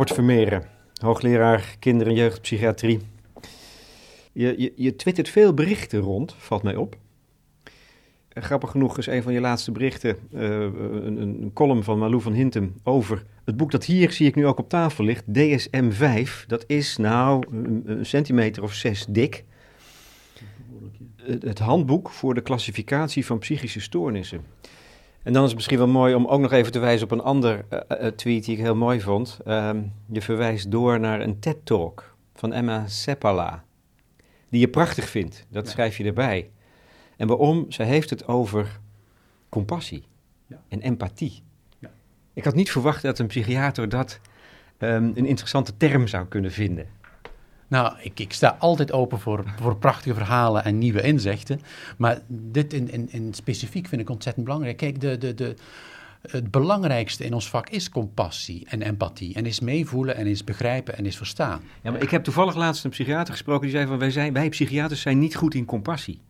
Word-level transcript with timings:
Robert 0.00 0.18
Vermeeren, 0.18 0.64
hoogleraar 1.00 1.76
kinder- 1.78 2.06
en 2.06 2.14
jeugdpsychiatrie. 2.14 3.00
Je, 4.32 4.54
je, 4.58 4.72
je 4.76 4.96
twittert 4.96 5.28
veel 5.28 5.54
berichten 5.54 6.00
rond, 6.00 6.34
valt 6.38 6.62
mij 6.62 6.76
op. 6.76 6.96
Eh, 8.28 8.42
Grappig 8.42 8.70
genoeg 8.70 8.98
is 8.98 9.06
een 9.06 9.22
van 9.22 9.32
je 9.32 9.40
laatste 9.40 9.72
berichten 9.72 10.16
eh, 10.32 10.42
een, 10.42 11.20
een 11.20 11.50
column 11.54 11.82
van 11.82 11.98
Malou 11.98 12.22
van 12.22 12.32
Hintem 12.32 12.74
over 12.82 13.24
het 13.44 13.56
boek 13.56 13.70
dat 13.70 13.84
hier, 13.84 14.12
zie 14.12 14.26
ik 14.26 14.34
nu 14.34 14.46
ook 14.46 14.58
op 14.58 14.68
tafel 14.68 15.04
ligt, 15.04 15.24
DSM-5. 15.32 16.46
Dat 16.46 16.64
is 16.66 16.96
nou 16.96 17.46
een, 17.50 17.82
een 17.84 18.06
centimeter 18.06 18.62
of 18.62 18.72
zes 18.72 19.06
dik. 19.08 19.44
Het, 21.16 21.42
het 21.42 21.58
handboek 21.58 22.10
voor 22.10 22.34
de 22.34 22.42
klassificatie 22.42 23.26
van 23.26 23.38
psychische 23.38 23.80
stoornissen. 23.80 24.44
En 25.22 25.32
dan 25.32 25.42
is 25.42 25.48
het 25.48 25.56
misschien 25.56 25.78
wel 25.78 25.88
mooi 25.88 26.14
om 26.14 26.26
ook 26.26 26.40
nog 26.40 26.52
even 26.52 26.72
te 26.72 26.78
wijzen 26.78 27.04
op 27.04 27.10
een 27.10 27.20
ander 27.22 27.64
eh, 27.68 28.06
eh, 28.06 28.14
tweet 28.14 28.44
die 28.44 28.56
ik 28.56 28.60
heel 28.62 28.76
mooi 28.76 29.00
vond. 29.00 29.38
Ehm, 29.44 29.82
je 30.06 30.22
verwijst 30.22 30.70
door 30.70 31.00
naar 31.00 31.20
een 31.20 31.38
TED-talk 31.38 32.14
van 32.34 32.52
Emma 32.52 32.86
Seppala, 32.86 33.64
die 34.48 34.60
je 34.60 34.68
prachtig 34.68 35.08
vindt. 35.08 35.46
Dat 35.48 35.64
Ja. 35.66 35.70
schrijf 35.70 35.96
je 35.96 36.04
erbij. 36.04 36.50
En 37.16 37.26
waarom? 37.26 37.64
Zij 37.68 37.86
heeft 37.86 38.10
het 38.10 38.26
over 38.28 38.80
compassie 39.48 40.04
Ja. 40.46 40.60
en 40.68 40.80
empathie. 40.80 41.42
Ja. 41.78 41.90
Ik 42.32 42.44
had 42.44 42.54
niet 42.54 42.70
verwacht 42.70 43.02
dat 43.02 43.18
een 43.18 43.26
psychiater 43.26 43.88
dat 43.88 44.20
ehm, 44.78 45.04
een 45.04 45.26
interessante 45.26 45.76
term 45.76 46.06
zou 46.06 46.26
kunnen 46.26 46.50
vinden. 46.52 46.86
Nou, 47.70 47.94
ik, 48.00 48.20
ik 48.20 48.32
sta 48.32 48.56
altijd 48.58 48.92
open 48.92 49.20
voor, 49.20 49.44
voor 49.60 49.76
prachtige 49.76 50.14
verhalen 50.14 50.64
en 50.64 50.78
nieuwe 50.78 51.02
inzichten. 51.02 51.60
Maar 51.96 52.20
dit 52.26 52.72
in, 52.72 52.90
in, 52.90 53.12
in 53.12 53.34
specifiek 53.34 53.88
vind 53.88 54.00
ik 54.00 54.10
ontzettend 54.10 54.44
belangrijk. 54.44 54.76
Kijk, 54.76 55.00
de, 55.00 55.18
de, 55.18 55.34
de, 55.34 55.54
het 56.20 56.50
belangrijkste 56.50 57.24
in 57.24 57.34
ons 57.34 57.48
vak 57.48 57.68
is 57.68 57.88
compassie 57.88 58.66
en 58.68 58.82
empathie. 58.82 59.34
En 59.34 59.46
is 59.46 59.60
meevoelen 59.60 60.16
en 60.16 60.26
is 60.26 60.44
begrijpen 60.44 60.96
en 60.96 61.06
is 61.06 61.16
verstaan. 61.16 61.60
Ja, 61.82 61.90
maar 61.90 62.02
ik 62.02 62.10
heb 62.10 62.24
toevallig 62.24 62.54
laatst 62.54 62.84
een 62.84 62.90
psychiater 62.90 63.32
gesproken 63.32 63.62
die 63.62 63.76
zei 63.76 63.86
van 63.86 63.98
wij, 63.98 64.10
zijn, 64.10 64.32
wij 64.32 64.48
psychiaters 64.48 65.00
zijn 65.00 65.18
niet 65.18 65.36
goed 65.36 65.54
in 65.54 65.64
compassie. 65.64 66.20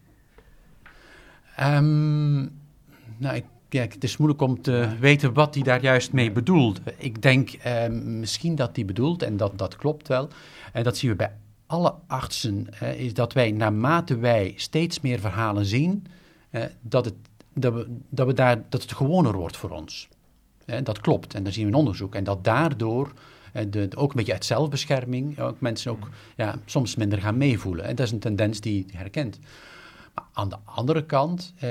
Ehm, 1.56 2.38
nou, 3.16 3.34
ik, 3.34 3.44
ja, 3.72 3.82
het 3.82 4.04
is 4.04 4.16
moeilijk 4.16 4.42
om 4.42 4.62
te 4.62 4.88
weten 5.00 5.32
wat 5.32 5.54
hij 5.54 5.62
daar 5.62 5.82
juist 5.82 6.12
mee 6.12 6.32
bedoelt. 6.32 6.80
Ik 6.96 7.22
denk 7.22 7.50
ehm, 7.50 8.20
misschien 8.20 8.54
dat 8.54 8.76
hij 8.76 8.84
bedoelt, 8.84 9.22
en 9.22 9.36
dat, 9.36 9.58
dat 9.58 9.76
klopt 9.76 10.08
wel, 10.08 10.28
en 10.72 10.82
dat 10.82 10.96
zien 10.96 11.10
we 11.10 11.16
bij 11.16 11.32
alle 11.66 11.94
artsen, 12.06 12.66
eh, 12.80 13.00
is 13.00 13.14
dat 13.14 13.32
wij 13.32 13.50
naarmate 13.50 14.16
wij 14.16 14.52
steeds 14.56 15.00
meer 15.00 15.20
verhalen 15.20 15.66
zien, 15.66 16.06
eh, 16.50 16.64
dat, 16.80 17.04
het, 17.04 17.14
dat, 17.52 17.74
we, 17.74 17.86
dat, 18.08 18.26
we 18.26 18.32
daar, 18.32 18.62
dat 18.68 18.82
het 18.82 18.92
gewoner 18.92 19.36
wordt 19.36 19.56
voor 19.56 19.70
ons. 19.70 20.08
Eh, 20.70 20.78
dat 20.82 21.00
klopt, 21.00 21.34
en 21.34 21.42
daar 21.42 21.52
zien 21.52 21.64
we 21.64 21.70
in 21.70 21.76
onderzoek. 21.76 22.14
En 22.14 22.24
dat 22.24 22.44
daardoor, 22.44 23.12
eh, 23.52 23.66
ook 23.96 24.10
een 24.10 24.16
beetje 24.16 24.32
uit 24.32 24.44
zelfbescherming, 24.44 25.38
ook 25.38 25.60
mensen 25.60 25.90
ook 25.90 26.08
ja, 26.36 26.58
soms 26.64 26.96
minder 26.96 27.20
gaan 27.20 27.36
meevoelen. 27.36 27.84
En 27.84 27.94
dat 27.94 28.06
is 28.06 28.12
een 28.12 28.18
tendens 28.18 28.60
die 28.60 28.84
je 28.86 28.96
herkent. 28.96 29.38
Maar 30.14 30.24
aan 30.32 30.48
de 30.48 30.56
andere 30.64 31.06
kant 31.06 31.52
eh, 31.58 31.70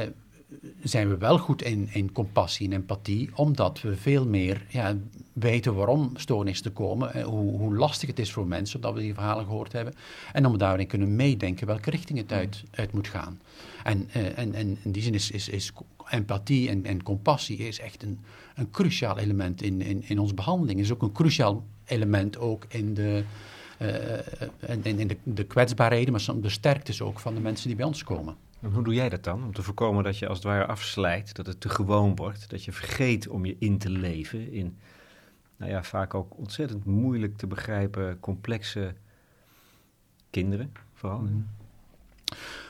zijn 0.84 1.10
we 1.10 1.18
wel 1.18 1.38
goed 1.38 1.62
in, 1.62 1.90
in 1.92 2.12
compassie 2.12 2.68
en 2.68 2.74
empathie, 2.74 3.30
omdat 3.36 3.82
we 3.82 3.96
veel 3.96 4.26
meer 4.26 4.66
ja, 4.70 4.98
weten 5.34 5.76
waarom 5.76 6.12
stoornissen 6.16 6.74
komen, 6.74 7.14
eh, 7.14 7.24
hoe, 7.24 7.58
hoe 7.58 7.76
lastig 7.76 8.10
het 8.10 8.20
is 8.20 8.32
voor 8.32 8.48
mensen, 8.48 8.76
omdat 8.76 8.94
we 8.94 9.02
die 9.02 9.14
verhalen 9.14 9.46
gehoord 9.46 9.72
hebben, 9.72 9.94
en 10.34 10.46
om 10.46 10.58
daarin 10.58 10.88
kunnen 10.88 11.16
meedenken 11.16 11.68
welke 11.68 11.90
richting 11.90 12.20
het 12.20 12.32
uit, 12.32 12.94
moet 12.94 13.08
gaan. 13.08 13.40
En, 13.84 14.10
eh, 14.12 14.38
en, 14.38 14.54
en 14.54 14.78
in 14.84 14.92
die 14.92 15.02
zin 15.02 15.14
is, 15.14 15.32
is, 15.32 15.72
empathie 16.10 16.70
en, 16.70 16.86
en 16.86 17.04
compassie 17.04 17.58
is 17.58 17.80
echt 17.80 18.04
een, 18.04 18.20
een 18.56 18.72
cruciaal 18.72 19.18
element 19.18 19.62
in, 19.62 19.82
in, 19.82 20.04
in 20.08 20.20
onze 20.20 20.34
behandeling. 20.34 20.80
is 20.80 20.92
ook 20.92 21.02
een 21.02 21.12
cruciaal 21.12 21.64
element 21.86 22.38
ook 22.38 22.66
in 22.70 22.94
de, 22.94 23.24
eh, 23.78 23.88
in 24.84 25.08
de, 25.08 25.18
de 25.24 25.44
kwetsbaarheden, 25.44 26.12
maar 26.12 26.22
soms 26.22 26.42
de 26.42 26.50
sterktes 26.50 27.02
ook 27.02 27.20
van 27.20 27.34
de 27.34 27.42
mensen 27.42 27.68
die 27.68 27.76
bij 27.76 27.86
ons 27.86 28.04
komen. 28.04 28.36
En 28.62 28.72
hoe 28.72 28.84
doe 28.84 28.94
jij 28.94 29.10
dat 29.10 29.24
dan? 29.24 29.44
Om 29.44 29.54
te 29.54 29.64
voorkomen 29.64 30.04
dat 30.04 30.18
je 30.18 30.28
als 30.28 30.38
het 30.38 30.48
ware 30.48 30.66
afslijt, 30.66 31.36
dat 31.36 31.46
het 31.46 31.62
te 31.62 31.70
gewoon 31.70 32.16
wordt, 32.16 32.50
dat 32.50 32.64
je 32.64 32.72
vergeet 32.72 33.28
om 33.28 33.46
je 33.46 33.56
in 33.60 33.78
te 33.78 33.90
leven 33.90 34.52
in, 34.52 34.78
nou 35.58 35.72
ja, 35.72 35.84
vaak 35.84 36.14
ook 36.14 36.38
ontzettend 36.38 36.86
moeilijk 36.86 37.38
te 37.38 37.48
begrijpen, 37.48 38.20
complexe 38.20 38.94
kinderen, 40.30 40.72
vooral. 40.94 41.28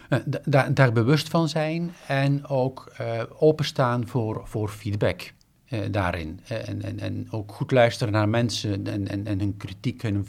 Eh, 0.10 0.20
da- 0.26 0.42
da- 0.46 0.70
daar 0.70 0.92
bewust 0.92 1.30
van 1.30 1.50
zijn 1.50 1.92
en 2.08 2.48
ook 2.48 2.92
eh, 2.98 3.24
openstaan 3.38 4.08
voor, 4.08 4.42
voor 4.48 4.70
feedback 4.70 5.34
eh, 5.66 5.80
daarin. 5.92 6.40
Eh, 6.48 6.70
en, 6.70 6.82
en, 6.82 7.00
en 7.00 7.28
ook 7.32 7.52
goed 7.52 7.72
luisteren 7.72 8.14
naar 8.14 8.30
mensen 8.30 8.88
en, 8.88 9.08
en, 9.08 9.28
en 9.28 9.40
hun 9.40 9.58
kritiek, 9.58 10.02
hun, 10.02 10.28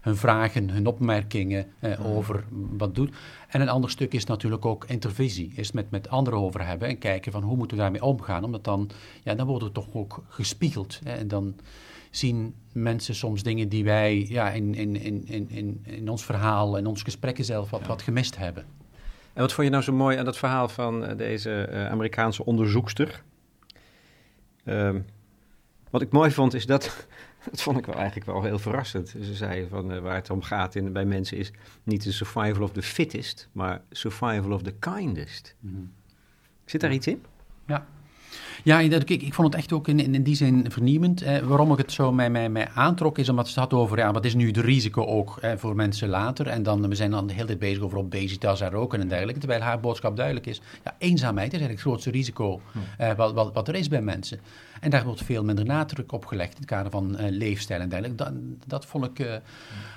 hun 0.00 0.16
vragen, 0.16 0.70
hun 0.70 0.86
opmerkingen 0.86 1.66
eh, 1.78 2.16
over 2.16 2.44
wat 2.50 2.94
doet. 2.94 3.14
En 3.48 3.60
een 3.60 3.68
ander 3.68 3.90
stuk 3.90 4.12
is 4.12 4.24
natuurlijk 4.24 4.64
ook 4.64 4.84
intervisie. 4.84 5.52
Is 5.56 5.72
met, 5.72 5.90
met 5.90 6.08
anderen 6.08 6.38
over 6.38 6.66
hebben 6.66 6.88
en 6.88 6.98
kijken 6.98 7.32
van 7.32 7.42
hoe 7.42 7.56
moeten 7.56 7.76
we 7.76 7.82
daarmee 7.82 8.02
omgaan. 8.02 8.44
Omdat 8.44 8.64
dan, 8.64 8.90
ja, 9.22 9.34
dan 9.34 9.46
worden 9.46 9.68
we 9.68 9.74
toch 9.74 9.86
ook 9.92 10.22
gespiegeld. 10.28 11.00
Hè, 11.04 11.12
en 11.12 11.28
dan 11.28 11.54
zien 12.10 12.54
mensen 12.72 13.14
soms 13.14 13.42
dingen 13.42 13.68
die 13.68 13.84
wij 13.84 14.26
ja, 14.28 14.50
in, 14.50 14.74
in, 14.74 14.96
in, 14.96 15.26
in, 15.26 15.50
in, 15.50 15.80
in 15.84 16.08
ons 16.08 16.24
verhaal, 16.24 16.76
in 16.76 16.86
ons 16.86 17.02
gesprekken 17.02 17.44
zelf 17.44 17.70
wat, 17.70 17.86
wat 17.86 18.02
gemist 18.02 18.36
hebben. 18.36 18.64
En 19.32 19.42
wat 19.42 19.52
vond 19.52 19.66
je 19.66 19.72
nou 19.72 19.84
zo 19.84 19.92
mooi 19.92 20.18
aan 20.18 20.24
dat 20.24 20.36
verhaal 20.36 20.68
van 20.68 21.04
eh, 21.04 21.16
deze 21.16 21.62
eh, 21.62 21.90
Amerikaanse 21.90 22.44
onderzoekster? 22.44 23.22
Ehm, 24.64 25.00
wat 25.90 26.02
ik 26.02 26.12
mooi 26.12 26.30
vond 26.30 26.54
is 26.54 26.66
dat, 26.66 27.06
dat 27.50 27.62
vond 27.62 27.78
ik 27.78 27.86
wel 27.86 27.94
eigenlijk 27.94 28.26
wel 28.26 28.42
heel 28.42 28.58
verrassend. 28.58 29.08
Ze 29.08 29.34
zei 29.34 29.66
van 29.68 29.92
eh, 29.92 30.00
waar 30.00 30.14
het 30.14 30.30
om 30.30 30.42
gaat 30.42 30.74
in, 30.74 30.92
bij 30.92 31.04
mensen 31.04 31.36
is 31.36 31.52
niet 31.82 32.02
de 32.02 32.12
survival 32.12 32.62
of 32.62 32.72
the 32.72 32.82
fittest, 32.82 33.48
maar 33.52 33.82
survival 33.90 34.52
of 34.52 34.62
the 34.62 34.74
kindest. 34.78 35.54
Zit 36.64 36.80
daar 36.80 36.92
iets 36.92 37.06
in? 37.06 37.24
Ja. 37.66 37.86
Ja, 38.62 38.80
ik, 38.80 39.10
ik, 39.10 39.22
ik 39.22 39.34
vond 39.34 39.46
het 39.46 39.56
echt 39.56 39.72
ook 39.72 39.88
in, 39.88 40.14
in, 40.14 40.22
die 40.22 40.36
zin 40.36 40.70
vernieuwend. 40.70 41.22
Eh, 41.22 41.38
waarom 41.38 41.72
ik 41.72 41.78
het 41.78 41.92
zo 41.92 42.12
mij, 42.12 42.30
mij, 42.30 42.48
mij 42.48 42.68
aantrok, 42.74 43.18
is 43.18 43.28
omdat 43.28 43.46
het 43.46 43.56
had 43.56 43.72
over 43.72 43.98
ja, 43.98 44.12
wat 44.12 44.24
is 44.24 44.34
nu 44.34 44.50
de 44.50 44.60
risico 44.60 45.04
ook 45.04 45.38
eh, 45.40 45.52
voor 45.56 45.76
mensen 45.76 46.08
later. 46.08 46.46
En 46.46 46.62
dan, 46.62 46.88
we 46.88 46.94
zijn 46.94 47.10
dan 47.10 47.26
de 47.26 47.32
hele 47.32 47.46
tijd 47.46 47.58
bezig 47.58 47.82
over 47.82 47.98
obesitas 47.98 48.60
en 48.60 48.70
roken 48.70 49.00
en 49.00 49.08
dergelijke. 49.08 49.40
Terwijl 49.40 49.60
haar 49.60 49.80
boodschap 49.80 50.16
duidelijk 50.16 50.46
is, 50.46 50.60
ja, 50.84 50.94
eenzaamheid 50.98 51.52
is 51.52 51.58
eigenlijk 51.58 51.80
het 51.80 51.88
grootste 51.88 52.10
risico 52.10 52.60
eh, 52.98 53.12
wat, 53.16 53.32
wat, 53.32 53.54
wat 53.54 53.68
er 53.68 53.74
is 53.74 53.88
bij 53.88 54.02
mensen. 54.02 54.40
En 54.80 54.90
daar 54.90 55.04
wordt 55.04 55.22
veel 55.22 55.44
minder 55.44 55.64
nadruk 55.64 56.12
op 56.12 56.26
gelegd 56.26 56.52
in 56.52 56.56
het 56.56 56.66
kader 56.66 56.90
van 56.90 57.16
eh, 57.16 57.30
leefstijl 57.30 57.80
en 57.80 57.88
dergelijke. 57.88 58.16
Dat, 58.16 58.32
dat 58.66 58.86
vond 58.86 59.04
ik 59.04 59.18
eh, 59.18 59.36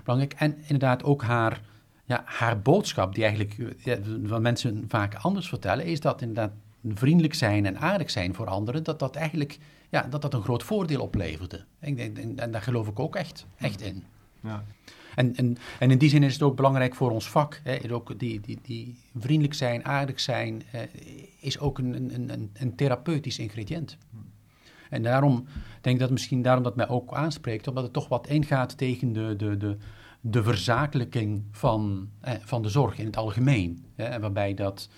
belangrijk. 0.04 0.34
En 0.34 0.58
inderdaad 0.62 1.04
ook 1.04 1.24
haar, 1.24 1.62
ja, 2.06 2.22
haar 2.26 2.60
boodschap, 2.60 3.16
die 3.16 3.24
eigenlijk 3.24 3.58
eh, 3.60 3.86
ja, 3.86 3.98
wat 4.22 4.42
mensen 4.42 4.86
vaak 4.88 5.16
anders 5.16 5.50
vertellen, 5.50 5.86
is 5.86 6.00
dat 6.00 6.22
inderdaad 6.22 6.52
vriendelijk 6.88 7.34
zijn 7.34 7.66
en 7.66 7.80
aardig 7.80 8.10
zijn 8.10 8.36
voor 8.36 8.48
anderen, 8.48 8.84
dat 8.84 9.00
dat 9.00 9.16
eigenlijk 9.16 9.60
ja, 9.90 10.02
dat 10.02 10.22
dat 10.22 10.34
een 10.34 10.44
groot 10.44 10.64
voordeel 10.64 11.02
opleverde. 11.02 11.66
En, 11.80 11.98
en 12.38 12.52
daar 12.52 12.62
geloof 12.62 12.88
ik 12.88 13.00
ook 13.00 13.16
echt, 13.16 13.46
echt 13.58 13.82
in. 13.82 14.04
Ja. 14.44 14.64
En, 15.16 15.36
en, 15.36 15.58
en 15.80 15.92
in 15.92 15.98
die 15.98 16.10
zin 16.10 16.24
is 16.24 16.34
het 16.34 16.42
ook 16.42 16.56
belangrijk 16.56 16.96
voor 16.96 17.12
ons 17.12 17.30
vak. 17.30 17.62
Hè, 17.64 17.94
ook 17.94 18.20
die, 18.20 18.40
die, 18.40 18.60
die 18.62 18.98
vriendelijk 19.18 19.54
zijn, 19.54 19.86
aardig 19.86 20.20
zijn, 20.20 20.64
eh, 20.72 20.82
is 21.40 21.60
ook 21.60 21.78
een, 21.78 22.14
een, 22.14 22.30
een, 22.30 22.52
een 22.54 22.76
therapeutisch 22.76 23.40
ingrediënt. 23.40 23.98
En 24.90 25.04
daarom 25.04 25.46
denk 25.82 25.96
ik 25.96 26.02
dat 26.02 26.12
misschien 26.12 26.42
daarom 26.42 26.64
dat 26.64 26.76
mij 26.76 26.88
ook 26.88 27.14
aanspreekt, 27.14 27.68
omdat 27.68 27.84
het 27.84 27.94
toch 27.94 28.08
wat 28.08 28.28
ingaat 28.28 28.78
tegen 28.78 29.14
de, 29.14 29.36
de, 29.36 29.58
de, 29.58 29.78
de 30.22 30.44
verzakelijking 30.44 31.44
van, 31.52 32.10
eh, 32.22 32.34
van 32.40 32.62
de 32.62 32.70
zorg 32.70 32.98
in 32.98 33.06
het 33.06 33.18
algemeen. 33.18 33.86
Hè, 33.96 34.20
waarbij 34.20 34.54
dat 34.54 34.90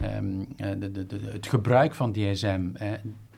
ehm, 0.00 0.40
eh, 0.56 0.70
de, 0.78 1.06
de, 1.06 1.18
het 1.32 1.46
gebruik 1.46 1.94
van 1.94 2.12
DSM 2.12 2.68
eh, 2.74 2.92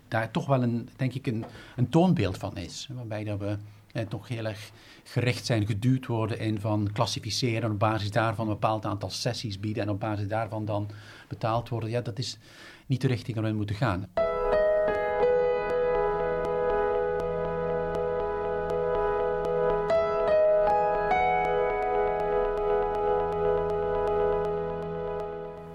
daar 0.09 0.31
toch 0.31 0.47
wel 0.47 0.63
een, 0.63 0.89
denk 0.97 1.15
ik, 1.15 1.27
een, 1.27 1.45
een 1.77 1.89
toonbeeld 1.89 2.39
van 2.39 2.57
is. 2.57 2.89
Waarbij 2.93 3.25
dat 3.25 3.39
we 3.39 3.57
eh, 3.93 4.07
toch 4.07 4.29
heel 4.29 4.45
erg 4.45 4.71
gericht 5.05 5.47
zijn, 5.47 5.67
geduwd 5.67 6.07
worden 6.07 6.39
in 6.39 6.61
van 6.61 6.89
klassificeren 6.93 7.63
en 7.63 7.71
op 7.71 7.79
basis 7.79 8.11
daarvan 8.11 8.47
een 8.47 8.53
bepaald 8.53 8.87
aantal 8.87 9.11
sessies 9.11 9.61
bieden 9.61 9.83
en 9.83 9.91
op 9.91 10.01
basis 10.01 10.29
daarvan 10.29 10.65
dan 10.65 10.91
betaald 11.29 11.69
worden. 11.69 11.91
Ja, 11.91 12.01
dat 12.01 12.19
is 12.19 12.39
niet 12.87 13.01
de 13.01 13.07
richting 13.07 13.35
waarin 13.35 13.53
we 13.53 13.59
moeten 13.59 13.77
gaan. 13.77 14.32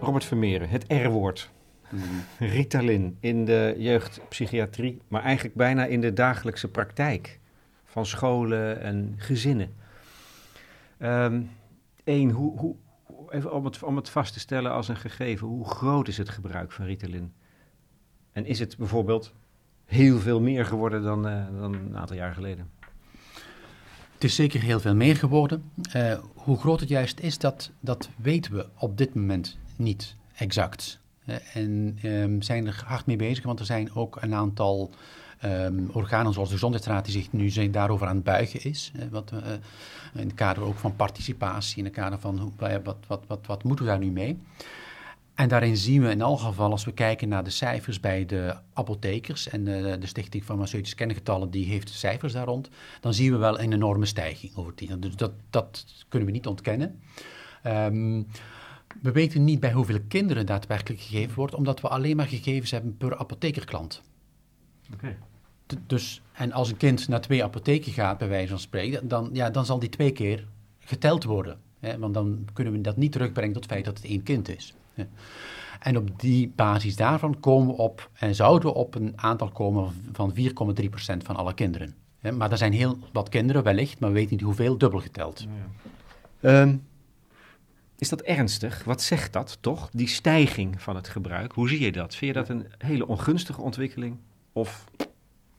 Robert 0.08 0.26
Vermeeren, 0.26 0.70
het 0.70 0.86
R-woord. 0.88 1.50
Ritalin 2.40 3.18
in 3.20 3.46
de 3.46 3.76
jeugdpsychiatrie, 3.78 5.02
maar 5.08 5.24
eigenlijk 5.24 5.56
bijna 5.56 5.86
in 5.86 6.02
de 6.02 6.14
dagelijkse 6.14 6.68
praktijk 6.68 7.40
van 7.86 8.06
scholen 8.06 8.82
en 8.82 9.14
gezinnen. 9.18 9.74
Eén, 12.04 12.32
hoe, 12.32 12.58
hoe, 12.58 12.76
even 13.30 13.54
om 13.54 13.66
het, 13.66 13.84
om 13.84 13.96
het 13.96 14.10
vast 14.10 14.34
te 14.34 14.40
stellen 14.40 14.72
als 14.72 14.88
een 14.88 14.98
gegeven, 14.98 15.48
hoe 15.48 15.66
groot 15.66 16.08
is 16.08 16.18
het 16.18 16.30
gebruik 16.30 16.72
van 16.72 16.86
Ritalin? 16.86 17.34
En 18.32 18.46
is 18.46 18.60
het 18.60 18.78
bijvoorbeeld 18.78 19.34
heel 19.86 20.20
veel 20.20 20.42
meer 20.42 20.66
geworden 20.66 21.04
dan, 21.04 21.28
uh, 21.28 21.46
dan 21.60 21.74
een 21.74 21.98
aantal 21.98 22.16
jaar 22.16 22.34
geleden? 22.34 22.70
Het 24.14 24.24
is 24.24 24.36
zeker 24.36 24.62
heel 24.62 24.80
veel 24.80 24.96
meer 24.96 25.16
geworden. 25.16 25.72
Uh, 25.96 26.20
hoe 26.34 26.58
groot 26.58 26.80
het 26.80 26.90
juist 26.90 27.20
is, 27.20 27.38
dat, 27.38 27.72
dat 27.80 28.10
weten 28.16 28.54
we 28.54 28.70
op 28.78 28.98
dit 28.98 29.16
moment 29.16 29.58
niet 29.78 30.16
exact. 30.36 31.00
Uh, 31.26 31.36
en 31.54 31.98
um, 32.04 32.42
zijn 32.42 32.68
er 32.68 32.84
hard 32.86 33.06
mee 33.06 33.16
bezig, 33.16 33.44
want 33.44 33.60
er 33.60 33.66
zijn 33.66 33.94
ook 33.94 34.18
een 34.22 34.34
aantal 34.34 34.92
um, 35.46 35.90
organen 35.94 36.34
zoals 36.34 36.48
de 36.48 36.54
Gezondheidsraad 36.54 37.06
die 37.06 37.14
zich 37.14 37.32
nu 37.32 37.50
zijn 37.50 37.72
daarover 37.72 38.08
aan 38.08 38.16
het 38.16 38.24
buigen 38.24 38.64
is. 38.64 38.92
Wat, 39.10 39.32
in 40.14 40.28
het 40.28 40.34
kader 40.34 40.64
ook 40.64 40.78
van 40.78 40.96
participatie, 40.96 41.78
in 41.78 41.86
het 41.86 41.94
kader 41.94 42.20
van 42.20 42.40
hoe, 42.40 42.52
wat, 42.84 42.98
wat, 43.08 43.24
wat, 43.28 43.46
wat 43.46 43.64
moeten 43.64 43.86
we 43.86 43.92
daar 43.92 44.00
nu 44.00 44.12
mee. 44.12 44.40
En 45.38 45.48
daarin 45.48 45.78
zien 45.78 46.02
we 46.02 46.10
in 46.10 46.22
elk 46.22 46.40
geval, 46.40 46.72
als 46.72 46.86
we 46.86 46.94
kijken 46.94 47.28
naar 47.28 47.44
de 47.44 47.50
cijfers 47.50 48.00
bij 48.00 48.26
de 48.26 48.56
apothekers 48.74 49.50
en 49.50 49.64
de, 49.64 49.98
de 50.00 50.08
Stichting 50.08 50.44
Farmaceutische 50.44 50.96
Kengetallen, 50.96 51.50
die 51.50 51.66
heeft 51.66 51.90
cijfers 51.90 52.34
daar 52.34 52.46
rond, 52.46 52.70
dan 53.00 53.14
zien 53.14 53.32
we 53.32 53.38
wel 53.38 53.60
een 53.60 53.74
enorme 53.74 54.06
stijging 54.06 54.56
over 54.56 54.74
tien. 54.74 55.00
Dus 55.00 55.16
dat, 55.16 55.32
dat 55.50 55.86
kunnen 56.10 56.28
we 56.28 56.34
niet 56.34 56.48
ontkennen. 56.48 57.00
Um, 57.66 58.28
we 59.02 59.12
weten 59.12 59.44
niet 59.44 59.60
bij 59.60 59.72
hoeveel 59.72 60.00
kinderen 60.08 60.46
daadwerkelijk 60.46 61.02
gegeven 61.02 61.36
wordt, 61.36 61.54
omdat 61.54 61.82
we 61.82 61.88
alleen 61.88 62.16
maar 62.16 62.28
gegevens 62.28 62.72
hebben 62.72 62.98
per 62.98 63.18
apothekerklant. 63.18 64.02
Oké. 64.94 65.18
Dus, 65.88 66.22
en 66.34 66.52
als 66.52 66.70
een 66.70 66.78
kind 66.78 67.08
naar 67.08 67.22
twee 67.22 67.44
apotheken 67.44 67.92
gaat, 67.92 68.18
bij 68.18 68.28
wijze 68.28 68.50
van 68.50 68.60
spreken, 68.60 69.08
dan, 69.08 69.30
ja, 69.34 69.50
dan 69.50 69.66
zal 69.66 69.80
die 69.80 69.90
twee 69.90 70.12
keer 70.12 70.48
geteld 70.80 71.24
worden. 71.24 71.60
Hè? 71.80 72.00
Want 72.00 72.14
dan 72.14 72.48
kunnen 72.54 72.74
we 72.74 72.82
dat 72.82 72.98
niet 72.98 73.12
terugbrengen 73.12 73.54
tot 73.54 73.64
het 73.64 73.72
feit 73.72 73.86
dat 73.86 73.98
het 73.98 74.06
één 74.06 74.24
kind 74.24 74.50
is. 74.50 74.76
En 75.80 75.98
op 75.98 76.20
die 76.20 76.52
basis 76.56 76.96
daarvan 76.96 77.40
komen 77.40 77.68
we 77.68 77.82
op, 77.82 78.10
en 78.14 78.36
zouden 78.36 78.70
we 78.70 78.76
op 78.76 78.96
een 78.96 79.14
aantal 79.16 79.50
komen 79.50 79.92
van 80.12 80.34
4,3% 80.36 80.44
van 81.18 81.36
alle 81.36 81.54
kinderen. 81.54 81.96
Maar 82.38 82.52
er 82.52 82.58
zijn 82.58 82.74
heel 82.74 82.98
wat 83.12 83.30
kinderen 83.30 83.64
wellicht, 83.64 84.00
maar 84.00 84.10
we 84.10 84.16
weten 84.16 84.32
niet 84.32 84.42
hoeveel 84.42 84.78
dubbel 84.78 85.00
geteld. 85.00 85.46
Ja. 86.40 86.62
Um, 86.62 86.84
is 87.98 88.10
dat 88.10 88.22
ernstig? 88.22 88.84
Wat 88.84 89.02
zegt 89.02 89.34
dat 89.34 89.58
toch? 89.62 89.90
Die 89.92 90.08
stijging 90.08 90.82
van 90.82 90.96
het 90.96 91.08
gebruik, 91.08 91.52
hoe 91.52 91.70
zie 91.70 91.82
je 91.82 91.92
dat? 91.92 92.16
Vind 92.16 92.36
je 92.36 92.40
dat 92.40 92.50
een 92.50 92.68
hele 92.78 93.08
ongunstige 93.08 93.62
ontwikkeling? 93.62 94.18
Of 94.52 94.86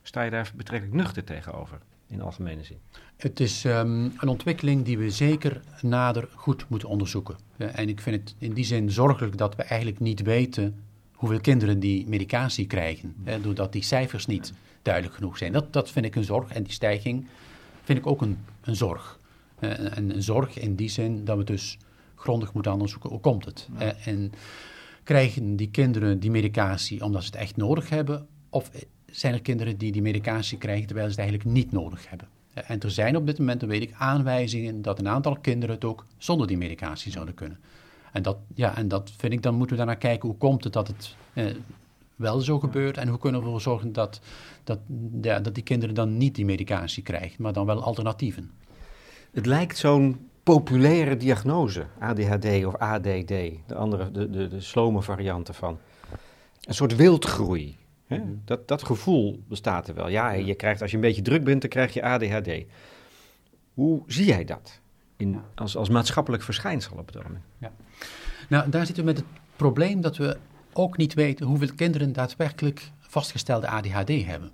sta 0.02 0.23
je 0.23 0.31
daar 0.31 0.52
betrekkelijk 0.56 0.96
nuchter 0.96 1.25
tegenover? 1.25 1.79
in 2.08 2.23
algemene 2.23 2.64
zin? 2.64 2.79
Het 3.17 3.40
is 3.40 3.64
um, 3.64 4.12
een 4.19 4.29
ontwikkeling 4.29 4.85
die 4.85 4.99
we 4.99 5.11
zeker 5.11 5.61
nader 5.81 6.29
goed 6.35 6.64
moeten 6.69 6.88
onderzoeken. 6.88 7.37
en 7.56 7.88
ik 7.88 8.00
vind 8.00 8.17
het 8.17 8.35
in 8.38 8.52
die 8.52 8.64
zin 8.64 8.90
zorgelijk 8.90 9.38
dat 9.38 9.56
we 9.56 9.62
eigenlijk 9.62 10.00
niet 10.00 10.23
weten 10.23 10.82
hoeveel 11.12 11.40
kinderen 11.40 11.81
die 11.81 12.06
medicatie 12.08 12.67
krijgen. 12.67 13.14
Hè, 13.25 13.40
doordat 13.40 13.73
die 13.73 13.82
cijfers 13.82 14.26
niet 14.26 14.52
duidelijk 14.82 15.14
genoeg 15.14 15.38
zijn. 15.38 15.52
Dat, 15.52 15.73
dat 15.73 15.90
vind 15.90 16.05
ik 16.05 16.14
een 16.14 16.25
zorg. 16.25 16.52
En 16.52 16.62
die 16.62 16.73
stijging 16.73 17.26
vind 17.82 17.99
ik 17.99 18.06
ook 18.06 18.23
een, 18.23 18.38
een 18.61 18.76
zorg. 18.76 19.19
Uh, 19.61 19.96
en 19.96 20.14
een 20.14 20.23
zorg 20.23 20.58
in 20.58 20.75
die 20.75 20.88
zin 20.88 21.25
dat 21.25 21.37
we 21.37 21.44
dus 21.44 21.79
grondig 22.19 22.53
moeten 22.53 22.73
onderzoeken 22.73 23.11
hoe 23.11 23.20
komt 23.20 23.44
het. 23.44 23.69
Ja. 23.79 23.85
Uh, 23.85 24.06
en 24.06 24.32
krijgen 25.03 25.56
die 25.56 25.70
kinderen 25.70 26.20
die 26.20 26.31
medicatie 26.31 27.05
omdat 27.05 27.23
ze 27.23 27.31
het 27.31 27.41
echt 27.41 27.56
nodig 27.56 27.88
hebben? 27.88 28.26
Of 28.50 28.70
zijn 29.11 29.35
er 29.35 29.43
kinderen 29.43 29.79
die 29.79 29.93
die 29.93 30.03
medicatie 30.03 30.59
krijgen 30.59 30.87
terwijl 30.87 31.11
ze 31.11 31.20
het 31.20 31.29
eigenlijk 31.29 31.50
niet 31.56 31.73
nodig 31.73 32.09
hebben. 32.09 32.29
En 32.67 32.81
er 32.81 32.91
zijn 32.91 33.17
op 33.17 33.26
dit 33.26 33.38
moment, 33.38 33.61
dan 33.61 33.69
weet 33.69 33.82
ik, 33.82 33.94
aanwijzingen 33.99 34.82
dat 34.82 34.99
een 34.99 35.09
aantal 35.09 35.37
kinderen 35.37 35.75
het 35.75 35.85
ook 35.85 36.06
zonder 36.17 36.47
die 36.47 36.56
medicatie 36.56 37.12
zouden 37.12 37.35
kunnen. 37.35 37.59
En 38.12 38.23
dat, 38.23 38.37
ja, 38.55 38.76
en 38.76 38.88
dat 38.88 39.12
vind 39.17 39.32
ik, 39.32 39.43
dan 39.43 39.55
moeten 39.55 39.76
we 39.76 39.82
daarnaar 39.82 40.00
kijken, 40.00 40.29
hoe 40.29 40.38
komt 40.38 40.64
het 40.64 40.73
dat 40.73 40.87
het 40.87 41.17
eh, 41.32 41.47
wel 42.17 42.41
zo 42.41 42.59
gebeurt 42.59 42.97
en 42.97 43.09
hoe 43.09 43.19
kunnen 43.19 43.41
we 43.41 43.47
ervoor 43.47 43.61
zorgen 43.61 43.93
dat, 43.93 44.21
dat, 44.64 44.79
ja, 45.23 45.41
dat 45.41 45.55
die 45.55 45.64
kinderen 45.64 45.94
dan 45.94 46.17
niet 46.17 46.35
die 46.35 46.44
medicatie 46.44 47.03
krijgen, 47.03 47.43
maar 47.43 47.53
dan 47.53 47.67
wel 47.67 47.82
alternatieven. 47.82 48.50
Het 49.31 49.47
lijkt 49.47 49.79
zo'n 49.79 50.28
populaire 50.55 51.17
diagnose, 51.17 51.87
ADHD 51.99 52.65
of 52.65 52.75
ADD, 52.77 53.29
de 53.67 53.75
andere, 53.75 54.11
de, 54.11 54.31
de, 54.31 54.49
de 54.49 54.61
slome 54.61 55.03
varianten 55.03 55.55
van. 55.55 55.79
Een 56.61 56.75
soort 56.75 56.97
wildgroei. 56.97 57.77
Hè? 58.06 58.17
Mhm. 58.17 58.29
Dat, 58.45 58.69
dat 58.69 58.83
gevoel 58.83 59.43
bestaat 59.49 59.89
er 59.89 59.95
wel. 59.95 60.09
Ja, 60.09 60.31
je 60.31 60.55
krijgt, 60.55 60.83
als 60.83 60.91
je 60.91 60.97
een 60.97 61.03
beetje 61.03 61.23
druk 61.23 61.45
bent, 61.45 61.61
dan 61.61 61.71
krijg 61.71 61.95
je 61.95 62.03
ADHD. 62.03 62.50
Hoe 63.75 64.03
zie 64.06 64.27
jij 64.27 64.45
dat 64.45 64.81
in, 65.17 65.41
als, 65.55 65.77
als 65.77 65.89
maatschappelijk 65.89 66.43
verschijnsel 66.43 66.97
op 66.99 67.06
het 67.06 67.23
moment? 67.23 67.45
Ja. 67.59 67.73
Nou, 68.49 68.71
daar 68.71 68.87
zitten 68.87 69.05
we 69.05 69.11
met 69.11 69.21
het 69.21 69.29
probleem 69.56 70.00
dat 70.00 70.17
we 70.17 70.37
ook 70.73 70.97
niet 70.97 71.15
weten 71.15 71.47
hoeveel 71.47 71.75
kinderen 71.77 72.12
daadwerkelijk 72.12 72.91
vastgestelde 72.99 73.69
ADHD 73.69 74.25
hebben. 74.25 74.50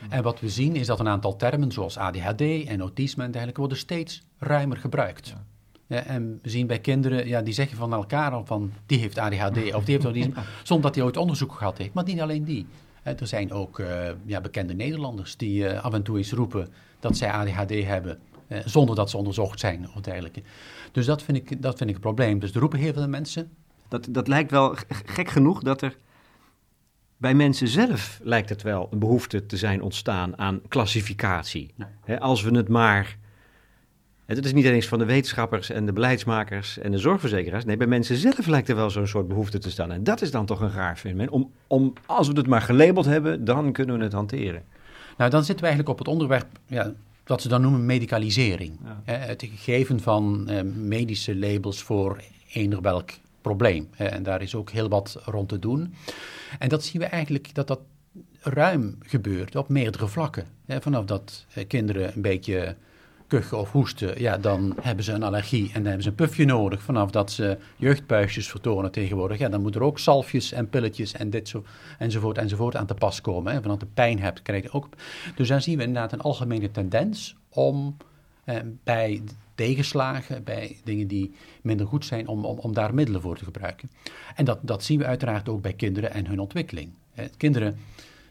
Mhm. 0.00 0.12
En 0.12 0.22
wat 0.22 0.40
we 0.40 0.48
zien 0.48 0.76
is 0.76 0.86
dat 0.86 1.00
een 1.00 1.08
aantal 1.08 1.36
termen 1.36 1.72
zoals 1.72 1.96
ADHD 1.96 2.40
en 2.40 2.80
autisme 2.80 3.24
en 3.24 3.30
dergelijke 3.30 3.60
worden 3.60 3.78
steeds 3.78 4.22
ruimer 4.38 4.76
gebruikt. 4.76 5.28
Ja. 5.28 5.44
Ja, 5.90 6.04
en 6.04 6.38
we 6.42 6.50
zien 6.50 6.66
bij 6.66 6.78
kinderen, 6.78 7.28
ja, 7.28 7.42
die 7.42 7.54
zeggen 7.54 7.76
van 7.76 7.92
elkaar 7.92 8.32
al 8.32 8.44
van 8.46 8.72
die 8.86 8.98
heeft 8.98 9.18
ADHD 9.18 9.56
of 9.74 9.84
die 9.84 9.94
heeft 9.94 10.04
autisme, 10.04 10.32
zonder 10.62 10.86
dat 10.86 10.94
hij 10.94 11.04
ooit 11.04 11.16
onderzoek 11.16 11.52
gehad 11.52 11.78
heeft. 11.78 11.94
Maar 11.94 12.04
niet 12.04 12.20
alleen 12.20 12.44
die. 12.44 12.66
Er 13.02 13.26
zijn 13.26 13.52
ook 13.52 13.78
uh, 13.78 14.08
ja, 14.24 14.40
bekende 14.40 14.74
Nederlanders 14.74 15.36
die 15.36 15.62
uh, 15.62 15.84
af 15.84 15.92
en 15.92 16.02
toe 16.02 16.16
eens 16.16 16.32
roepen 16.32 16.68
dat 17.00 17.16
zij 17.16 17.30
ADHD 17.30 17.84
hebben, 17.84 18.18
uh, 18.48 18.58
zonder 18.64 18.94
dat 18.94 19.10
ze 19.10 19.16
onderzocht 19.16 19.60
zijn 19.60 19.88
of 19.94 20.00
dergelijke. 20.00 20.42
Dus 20.92 21.06
dat 21.06 21.22
vind 21.22 21.36
ik, 21.36 21.62
dat 21.62 21.76
vind 21.76 21.90
ik 21.90 21.96
een 21.96 22.02
probleem. 22.02 22.38
Dus 22.38 22.52
er 22.52 22.60
roepen 22.60 22.78
heel 22.78 22.92
veel 22.92 23.08
mensen. 23.08 23.50
Dat, 23.88 24.06
dat 24.10 24.28
lijkt 24.28 24.50
wel 24.50 24.74
gek 24.88 25.28
genoeg 25.28 25.62
dat 25.62 25.82
er 25.82 25.96
bij 27.20 27.34
mensen 27.34 27.68
zelf 27.68 28.20
lijkt 28.22 28.48
het 28.48 28.62
wel 28.62 28.88
een 28.90 28.98
behoefte 28.98 29.46
te 29.46 29.56
zijn 29.56 29.82
ontstaan 29.82 30.38
aan 30.38 30.60
klassificatie. 30.68 31.74
als 32.18 32.42
we 32.42 32.56
het 32.56 32.68
maar 32.68 33.18
het 34.26 34.44
is 34.44 34.52
niet 34.52 34.64
eens 34.64 34.86
van 34.86 34.98
de 34.98 35.04
wetenschappers 35.04 35.70
en 35.70 35.86
de 35.86 35.92
beleidsmakers 35.92 36.78
en 36.78 36.90
de 36.90 36.98
zorgverzekeraars. 36.98 37.64
Nee, 37.64 37.76
bij 37.76 37.86
mensen 37.86 38.16
zelf 38.16 38.46
lijkt 38.46 38.68
er 38.68 38.76
wel 38.76 38.90
zo'n 38.90 39.06
soort 39.06 39.28
behoefte 39.28 39.58
te 39.58 39.70
staan. 39.70 39.92
En 39.92 40.04
dat 40.04 40.22
is 40.22 40.30
dan 40.30 40.46
toch 40.46 40.60
een 40.60 40.72
raar 40.72 40.96
fenomeen. 40.96 41.30
Om, 41.30 41.50
om, 41.66 41.92
als 42.06 42.28
we 42.28 42.36
het 42.36 42.46
maar 42.46 42.62
gelabeld 42.62 43.04
hebben, 43.04 43.44
dan 43.44 43.72
kunnen 43.72 43.98
we 43.98 44.04
het 44.04 44.12
hanteren. 44.12 44.62
Nou, 45.16 45.30
dan 45.30 45.44
zitten 45.44 45.64
we 45.64 45.70
eigenlijk 45.70 45.88
op 45.88 45.98
het 45.98 46.08
onderwerp 46.08 46.46
ja, 46.66 46.92
wat 47.24 47.42
ze 47.42 47.48
dan 47.48 47.60
noemen 47.60 47.86
medicalisering. 47.86 48.78
het 49.04 49.48
geven 49.54 50.00
van 50.00 50.48
eh, 50.48 50.62
medische 50.62 51.36
labels 51.36 51.82
voor 51.82 52.20
eender 52.52 52.80
welk 52.80 53.10
probleem. 53.40 53.88
en 53.96 54.22
daar 54.22 54.42
is 54.42 54.54
ook 54.54 54.70
heel 54.70 54.88
wat 54.88 55.22
rond 55.24 55.48
te 55.48 55.58
doen. 55.58 55.94
En 56.58 56.68
dat 56.68 56.84
zien 56.84 57.00
we 57.00 57.06
eigenlijk 57.06 57.54
dat 57.54 57.66
dat 57.66 57.80
ruim 58.40 58.98
gebeurt 59.00 59.56
op 59.56 59.68
meerdere 59.68 60.06
vlakken. 60.06 60.46
vanaf 60.66 61.04
dat 61.04 61.46
eh, 61.54 61.66
kinderen 61.66 62.14
een 62.14 62.22
beetje 62.22 62.76
kuchen 63.26 63.58
of 63.58 63.72
hoesten, 63.72 64.20
ja, 64.20 64.38
dan 64.38 64.76
hebben 64.80 65.04
ze 65.04 65.12
een 65.12 65.22
allergie 65.22 65.66
en 65.66 65.72
dan 65.72 65.84
hebben 65.84 66.02
ze 66.02 66.08
een 66.08 66.14
pufje 66.14 66.44
nodig. 66.44 66.82
Vanaf 66.82 67.10
dat 67.10 67.30
ze 67.30 67.58
jeugdpuistjes 67.76 68.48
vertonen 68.48 68.90
tegenwoordig, 68.90 69.38
ja, 69.38 69.48
dan 69.48 69.62
moeten 69.62 69.80
er 69.80 69.86
ook 69.86 69.98
zalfjes 69.98 70.52
en 70.52 70.68
pilletjes 70.68 71.12
en 71.12 71.30
dit 71.30 71.48
zo, 71.48 71.64
enzovoort 71.98 72.38
enzovoort 72.38 72.76
aan 72.76 72.86
te 72.86 72.94
pas 72.94 73.20
komen. 73.20 73.52
Hè. 73.52 73.62
Vanaf 73.62 73.78
de 73.78 73.86
pijn 73.94 74.20
hebt, 74.20 74.42
krijg 74.42 74.62
je 74.62 74.72
ook. 74.72 74.88
Dus 75.34 75.48
daar 75.48 75.62
zien 75.62 75.76
we 75.76 75.84
inderdaad 75.84 76.12
een 76.12 76.20
algemene 76.20 76.70
tendens 76.70 77.36
om 77.48 77.96
eh, 77.96 78.06
bij 78.84 79.22
tegenslagen, 79.54 80.44
bij 80.44 80.76
dingen 80.84 81.06
die 81.06 81.32
minder 81.62 81.86
goed 81.86 82.04
zijn, 82.04 82.28
om, 82.28 82.44
om, 82.44 82.58
om 82.58 82.74
daar 82.74 82.94
middelen 82.94 83.20
voor 83.20 83.36
te 83.36 83.44
gebruiken. 83.44 83.90
En 84.34 84.44
dat, 84.44 84.58
dat 84.62 84.82
zien 84.82 84.98
we 84.98 85.06
uiteraard 85.06 85.48
ook 85.48 85.62
bij 85.62 85.72
kinderen 85.72 86.12
en 86.12 86.26
hun 86.26 86.40
ontwikkeling. 86.40 86.90
kinderen 87.36 87.78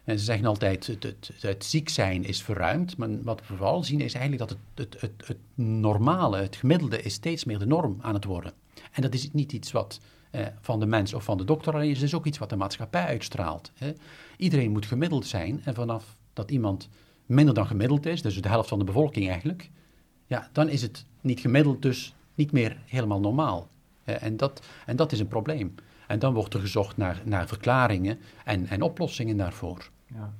en 0.10 0.20
ze 0.20 0.26
zeggen 0.26 0.46
altijd, 0.46 0.88
het, 0.88 1.04
het, 1.04 1.32
het, 1.40 1.66
ziek 1.66 1.90
zijn 1.90 2.24
is 2.24 2.44
verruimd. 2.44 2.98
Maar 2.98 3.24
wat 3.24 3.40
we 3.40 3.56
vooral 3.56 3.84
zien 3.84 4.02
is 4.02 4.14
eigenlijk 4.14 4.50
dat 4.50 4.58
het, 4.76 5.02
het, 5.02 5.28
het, 5.28 5.38
normale, 5.56 6.38
het 6.38 6.56
gemiddelde, 6.56 7.02
is 7.02 7.14
steeds 7.14 7.44
meer 7.44 7.60
de 7.60 7.66
norm 7.66 7.98
aan 8.02 8.14
het 8.14 8.24
worden. 8.24 8.54
En 8.92 9.02
dat 9.02 9.14
is 9.14 9.32
niet 9.32 9.52
iets 9.52 9.72
wat 9.72 10.00
eh, 10.32 10.46
van 10.62 10.80
de 10.80 10.86
mens 10.86 11.14
of 11.14 11.24
van 11.24 11.38
de 11.38 11.44
dokter 11.44 11.74
alleen 11.74 11.90
is. 11.90 11.98
Het 11.98 12.08
is 12.08 12.14
ook 12.14 12.26
iets 12.26 12.38
wat 12.38 12.50
de 12.50 12.56
maatschappij 12.56 13.06
uitstraalt. 13.06 13.72
Hè. 13.76 13.94
Iedereen 14.38 14.72
moet 14.72 14.86
gemiddeld 14.86 15.26
zijn. 15.26 15.62
En 15.64 15.74
vanaf 15.74 16.18
dat 16.34 16.52
iemand 16.52 16.90
minder 17.26 17.54
dan 17.54 17.68
gemiddeld 17.68 18.06
is, 18.06 18.22
dus 18.22 18.42
de 18.42 18.50
helft 18.50 18.70
van 18.70 18.80
de 18.80 18.86
bevolking 18.86 19.30
eigenlijk, 19.30 19.70
ja, 20.30 20.50
dan 20.52 20.70
is 20.70 20.82
het 20.82 21.06
niet 21.22 21.40
gemiddeld, 21.40 21.82
dus 21.82 22.16
niet 22.36 22.52
meer 22.52 22.78
helemaal 22.86 23.20
normaal. 23.20 23.68
en, 24.04 24.38
dat, 24.38 24.62
en 24.86 24.96
dat 24.96 25.12
is 25.12 25.20
een 25.20 25.28
probleem. 25.28 25.76
En 26.08 26.20
dan 26.20 26.34
wordt 26.34 26.54
er 26.54 26.60
gezocht 26.60 26.98
naar, 26.98 27.22
naar 27.24 27.48
verklaringen 27.48 28.20
en, 28.46 28.68
en 28.68 28.82
oplossingen 28.82 29.38
daarvoor. 29.38 29.90
Ja. 30.06 30.34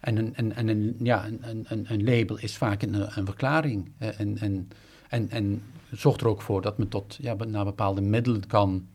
En, 0.00 0.16
een, 0.16 0.34
en, 0.34 0.52
en 0.52 0.68
een, 0.68 0.96
ja, 1.02 1.26
een, 1.26 1.64
een, 1.68 1.84
een 1.88 2.04
label 2.04 2.38
is 2.38 2.56
vaak 2.56 2.82
een, 2.82 3.18
een 3.18 3.26
verklaring. 3.26 3.90
En, 3.98 4.38
en, 4.38 4.68
en, 5.08 5.30
en 5.30 5.62
zorgt 5.90 6.20
er 6.20 6.28
ook 6.28 6.42
voor 6.42 6.62
dat 6.62 6.78
men 6.78 6.88
tot 6.88 7.18
ja, 7.20 7.34
naar 7.34 7.64
bepaalde 7.64 8.00
middelen 8.00 8.46
kan 8.46 8.88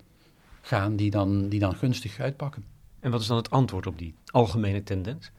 gaan 0.61 0.95
die 0.95 1.09
dan, 1.09 1.49
die 1.49 1.59
dan 1.59 1.75
gunstig 1.75 2.19
uitpakken. 2.19 2.65
En 2.99 3.11
wat 3.11 3.21
is 3.21 3.27
dan 3.27 3.37
het 3.37 3.49
antwoord 3.49 3.87
op 3.87 3.97
die 3.97 4.15
algemene 4.25 4.83
tendens 4.83 5.31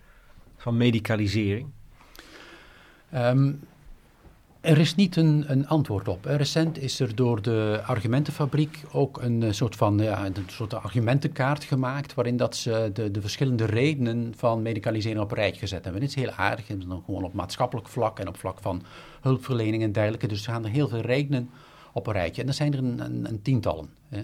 van 0.56 0.76
medicalisering? 0.76 1.68
Um, 3.14 3.60
Er 4.64 4.78
is 4.78 4.94
niet 4.94 5.16
een, 5.16 5.44
een, 5.46 5.66
antwoord 5.66 6.08
op. 6.08 6.24
Recent 6.24 6.78
is 6.78 7.00
er 7.00 7.14
door 7.14 7.42
de 7.42 7.80
argumentenfabriek 7.86 8.82
ook 8.92 9.22
een 9.22 9.42
eh, 9.42 9.52
soort 9.52 9.76
van 9.76 9.98
ja, 9.98 10.26
een 10.26 10.34
soort 10.46 10.74
argumentenkaart 10.74 11.64
gemaakt. 11.64 12.14
waarin 12.14 12.36
dat 12.36 12.56
ze 12.56 12.90
de, 12.92 13.10
de 13.10 13.20
verschillende 13.20 13.64
redenen 13.64 14.32
van 14.36 14.62
medicalisering 14.62 15.20
op 15.20 15.30
een 15.30 15.36
rijtje 15.36 15.60
gezet 15.60 15.84
hebben. 15.84 16.00
Dit 16.00 16.10
is 16.10 16.16
heel 16.16 16.30
aardig. 16.30 16.68
En 16.68 16.88
dan 16.88 17.02
gewoon 17.04 17.24
op 17.24 17.32
maatschappelijk 17.32 17.88
vlak 17.88 18.18
en 18.18 18.28
op 18.28 18.36
vlak 18.36 18.58
van 18.60 18.82
hulpverlening 19.20 19.82
en 19.82 19.92
dergelijke. 19.92 20.26
Dus 20.26 20.46
er 20.46 20.52
gaan 20.52 20.64
er 20.64 20.70
heel 20.70 20.88
veel 20.88 21.00
redenen 21.00 21.50
op 21.92 22.06
een 22.06 22.12
rijtje. 22.12 22.42
En 22.42 22.48
er 22.48 22.54
zijn 22.54 22.72
er 22.72 22.78
een, 22.78 23.04
een, 23.04 23.28
een 23.28 23.42
tientallen. 23.42 23.88
Hè. 24.08 24.22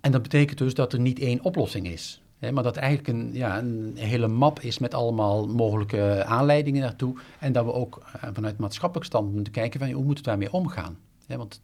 En 0.00 0.12
dat 0.12 0.22
betekent 0.22 0.58
dus 0.58 0.74
dat 0.74 0.92
er 0.92 1.00
niet 1.00 1.18
één 1.18 1.42
oplossing 1.42 1.86
is 1.86 2.20
maar 2.40 2.62
dat 2.62 2.76
eigenlijk 2.76 3.08
een, 3.08 3.30
ja, 3.32 3.58
een 3.58 3.92
hele 3.96 4.28
map 4.28 4.60
is 4.60 4.78
met 4.78 4.94
allemaal 4.94 5.46
mogelijke 5.46 6.24
aanleidingen 6.24 6.82
daartoe. 6.82 7.16
En 7.38 7.52
dat 7.52 7.64
we 7.64 7.72
ook 7.72 8.02
uh, 8.16 8.30
vanuit 8.32 8.58
maatschappelijk 8.58 9.06
standpunt 9.06 9.34
moeten 9.34 9.52
kijken 9.52 9.80
van 9.80 9.90
hoe 9.90 10.04
moeten 10.04 10.24
we 10.24 10.30
daarmee 10.30 10.52
omgaan. 10.52 10.98
want 11.26 11.60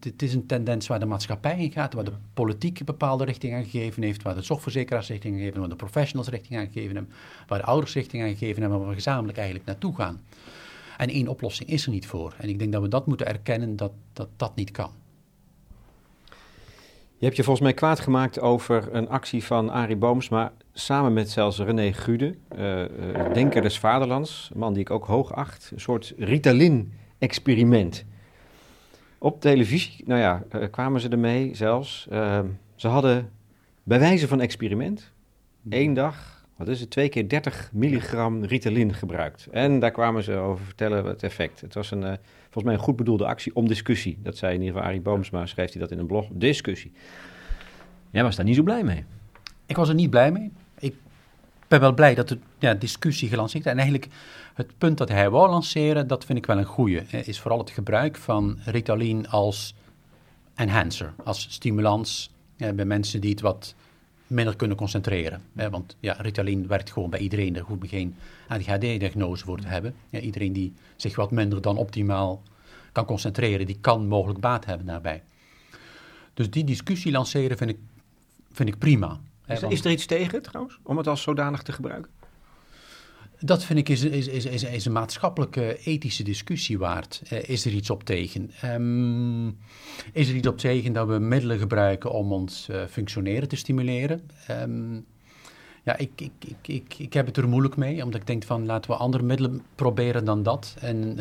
het 0.00 0.22
is 0.22 0.34
een 0.34 0.46
tendens 0.46 0.86
waar 0.86 1.00
de 1.00 1.06
maatschappij 1.06 1.58
in 1.58 1.72
gaat, 1.72 1.94
waar 1.94 2.04
de 2.04 2.12
politiek 2.34 2.78
een 2.78 2.86
bepaalde 2.86 3.24
richting 3.24 3.54
aan 3.54 3.64
gegeven 3.64 4.02
heeft, 4.02 4.22
waar 4.22 4.34
de 4.34 4.42
zorgverzekeraars 4.42 5.08
richting 5.08 5.32
aan 5.32 5.38
gegeven 5.38 5.60
hebben, 5.60 5.70
waar 5.70 5.78
de 5.78 5.90
professionals 5.90 6.28
richting 6.28 6.58
aan 6.58 6.66
gegeven 6.66 6.94
hebben, 6.94 7.14
waar 7.46 7.58
de 7.58 7.64
ouders 7.64 7.94
richting 7.94 8.22
aan 8.22 8.28
gegeven 8.28 8.60
hebben, 8.60 8.78
waar 8.78 8.88
we 8.88 8.94
gezamenlijk 8.94 9.38
eigenlijk 9.38 9.66
naartoe 9.66 9.94
gaan. 9.94 10.20
En 10.96 11.08
één 11.08 11.28
oplossing 11.28 11.68
is 11.68 11.84
er 11.84 11.90
niet 11.90 12.06
voor. 12.06 12.34
En 12.38 12.48
ik 12.48 12.58
denk 12.58 12.72
dat 12.72 12.82
we 12.82 12.88
dat 12.88 13.06
moeten 13.06 13.26
erkennen 13.26 13.76
dat 13.76 13.92
dat, 14.12 14.28
dat 14.36 14.56
niet 14.56 14.70
kan. 14.70 14.90
Je 17.22 17.28
hebt 17.28 17.40
je 17.40 17.46
volgens 17.46 17.66
mij 17.66 17.76
kwaad 17.76 18.00
gemaakt 18.00 18.40
over 18.40 18.88
een 18.92 19.08
actie 19.08 19.44
van 19.44 19.70
Arie 19.70 19.96
Boomsma, 19.96 20.52
samen 20.72 21.12
met 21.12 21.30
zelfs 21.30 21.58
René 21.58 21.92
Gude, 21.92 22.34
uh, 22.58 23.32
denker 23.32 23.62
des 23.62 23.78
vaderlands, 23.78 24.50
een 24.52 24.58
man 24.58 24.72
die 24.72 24.82
ik 24.82 24.90
ook 24.90 25.04
hoog 25.04 25.34
acht, 25.34 25.70
een 25.74 25.80
soort 25.80 26.14
Ritalin-experiment. 26.18 28.04
Op 29.18 29.40
televisie, 29.40 30.04
nou 30.06 30.20
ja, 30.20 30.42
uh, 30.56 30.64
kwamen 30.70 31.00
ze 31.00 31.08
ermee 31.08 31.54
zelfs. 31.54 32.06
Ehm, 32.10 32.46
ze 32.74 32.88
hadden 32.88 33.30
bij 33.82 33.98
wijze 33.98 34.28
van 34.28 34.40
experiment 34.40 35.12
één 35.68 35.94
dag, 35.94 36.44
wat 36.56 36.68
is 36.68 36.80
het, 36.80 36.90
twee 36.90 37.08
keer 37.08 37.28
30 37.28 37.70
milligram 37.72 38.44
Ritalin 38.44 38.94
gebruikt. 38.94 39.48
En 39.50 39.78
daar 39.78 39.90
kwamen 39.90 40.22
ze 40.22 40.34
over 40.34 40.64
vertellen 40.64 41.04
het 41.04 41.22
effect. 41.22 41.60
Het 41.60 41.74
was 41.74 41.90
een 41.90 42.18
volgens 42.52 42.64
mij 42.64 42.74
een 42.74 42.88
goed 42.88 42.96
bedoelde 42.96 43.26
actie 43.26 43.54
om 43.54 43.68
discussie. 43.68 44.18
Dat 44.22 44.36
zei 44.36 44.54
in 44.54 44.60
ieder 44.60 44.74
geval 44.74 44.88
Arie 44.88 45.00
Boomsma, 45.02 45.46
schreef 45.46 45.72
hij 45.72 45.80
dat 45.80 45.90
in 45.90 45.98
een 45.98 46.06
blog. 46.06 46.26
Discussie. 46.32 46.92
Jij 48.10 48.22
was 48.22 48.36
daar 48.36 48.44
niet 48.44 48.56
zo 48.56 48.62
blij 48.62 48.84
mee. 48.84 49.04
Ik 49.66 49.76
was 49.76 49.88
er 49.88 49.94
niet 49.94 50.10
blij 50.10 50.32
mee. 50.32 50.52
Ik 50.78 50.94
ben 51.68 51.80
wel 51.80 51.92
blij 51.94 52.14
dat 52.14 52.28
de 52.28 52.38
ja, 52.58 52.74
discussie 52.74 53.28
gelanceerd 53.28 53.64
is. 53.64 53.70
En 53.70 53.78
eigenlijk 53.78 54.12
het 54.54 54.78
punt 54.78 54.98
dat 54.98 55.08
hij 55.08 55.30
wou 55.30 55.50
lanceren, 55.50 56.06
dat 56.06 56.24
vind 56.24 56.38
ik 56.38 56.46
wel 56.46 56.58
een 56.58 56.64
goede. 56.64 57.04
Is 57.10 57.40
vooral 57.40 57.58
het 57.58 57.70
gebruik 57.70 58.16
van 58.16 58.58
Ritalin 58.64 59.28
als 59.28 59.74
enhancer, 60.54 61.12
als 61.24 61.46
stimulans 61.50 62.30
bij 62.56 62.84
mensen 62.84 63.20
die 63.20 63.30
het 63.30 63.40
wat 63.40 63.74
minder 64.32 64.56
kunnen 64.56 64.76
concentreren. 64.76 65.42
Hè, 65.54 65.70
want 65.70 65.96
ja, 66.00 66.12
Ritalin 66.18 66.66
werkt 66.66 66.92
gewoon 66.92 67.10
bij 67.10 67.20
iedereen. 67.20 67.52
Daar 67.52 67.62
hoeft 67.62 67.88
geen 67.88 68.16
ADHD-diagnose 68.48 69.44
voor 69.44 69.60
te 69.60 69.68
hebben. 69.68 69.94
Ja, 70.10 70.18
iedereen 70.18 70.52
die 70.52 70.72
zich 70.96 71.16
wat 71.16 71.30
minder 71.30 71.62
dan 71.62 71.76
optimaal 71.76 72.42
kan 72.92 73.04
concentreren, 73.04 73.66
die 73.66 73.78
kan 73.80 74.06
mogelijk 74.06 74.40
baat 74.40 74.64
hebben 74.64 74.86
daarbij. 74.86 75.22
Dus 76.34 76.50
die 76.50 76.64
discussie 76.64 77.12
lanceren 77.12 77.56
vind 77.56 77.70
ik, 77.70 77.78
vind 78.52 78.68
ik 78.68 78.78
prima. 78.78 79.20
Is, 79.46 79.62
is 79.62 79.84
er 79.84 79.90
iets 79.90 80.06
tegen 80.06 80.42
trouwens, 80.42 80.78
om 80.82 80.96
het 80.96 81.06
als 81.06 81.22
zodanig 81.22 81.62
te 81.62 81.72
gebruiken? 81.72 82.10
Dat 83.44 83.64
vind 83.64 83.78
ik 83.78 83.88
is, 83.88 84.02
is, 84.02 84.26
is, 84.26 84.64
is, 84.64 84.84
een 84.84 84.92
maatschappelijke 84.92 85.78
ethische 85.84 86.22
discussie 86.22 86.78
waard. 86.78 87.22
Uh, 87.32 87.48
is 87.48 87.64
er 87.64 87.72
iets 87.72 87.90
op 87.90 88.04
tegen? 88.04 88.50
Um, 88.64 89.58
is 90.12 90.28
er 90.28 90.34
iets 90.34 90.46
op 90.46 90.58
tegen 90.58 90.92
dat 90.92 91.08
we 91.08 91.18
middelen 91.18 91.58
gebruiken 91.58 92.12
om 92.12 92.32
ons 92.32 92.68
uh, 92.70 92.86
functioneren 92.86 93.48
te 93.48 93.56
stimuleren? 93.56 94.30
Um, 94.50 95.04
ja, 95.84 95.96
ik, 95.96 96.10
ik, 96.16 96.30
ik, 96.38 96.68
ik, 96.68 96.94
ik 96.98 97.12
heb 97.12 97.26
het 97.26 97.36
er 97.36 97.48
moeilijk 97.48 97.76
mee, 97.76 98.04
omdat 98.04 98.20
ik 98.20 98.26
denk 98.26 98.44
van 98.44 98.66
laten 98.66 98.90
we 98.90 98.96
andere 98.96 99.24
middelen 99.24 99.62
proberen 99.74 100.24
dan 100.24 100.42
dat. 100.42 100.76
En 100.80 101.18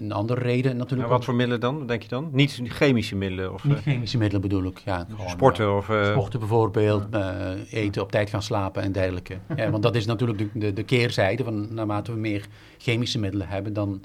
een, 0.00 0.12
andere 0.12 0.40
reden 0.40 0.76
natuurlijk. 0.76 1.08
Maar 1.08 1.16
wat 1.16 1.24
voor 1.24 1.34
middelen 1.34 1.60
dan, 1.60 1.86
denk 1.86 2.02
je 2.02 2.08
dan? 2.08 2.28
Niet 2.32 2.60
chemische 2.64 3.16
middelen? 3.16 3.52
Of, 3.52 3.64
Niet 3.64 3.78
chemische 3.78 4.18
middelen 4.18 4.42
bedoel 4.42 4.64
ik, 4.64 4.78
ja. 4.78 5.06
Gewoon, 5.10 5.30
sporten 5.30 5.76
of... 5.76 5.88
Uh... 5.88 6.10
Sporten 6.10 6.38
bijvoorbeeld, 6.38 7.14
uh, 7.14 7.50
eten, 7.70 8.02
op 8.02 8.10
tijd 8.10 8.30
gaan 8.30 8.42
slapen 8.42 8.82
en 8.82 8.92
dergelijke. 8.92 9.38
ja, 9.56 9.70
want 9.70 9.82
dat 9.82 9.94
is 9.94 10.06
natuurlijk 10.06 10.38
de, 10.38 10.48
de, 10.52 10.72
de 10.72 10.82
keerzijde 10.82 11.44
van 11.44 11.74
naarmate 11.74 12.12
we 12.12 12.18
meer 12.18 12.46
chemische 12.78 13.18
middelen 13.18 13.48
hebben, 13.48 13.72
dan 13.72 14.00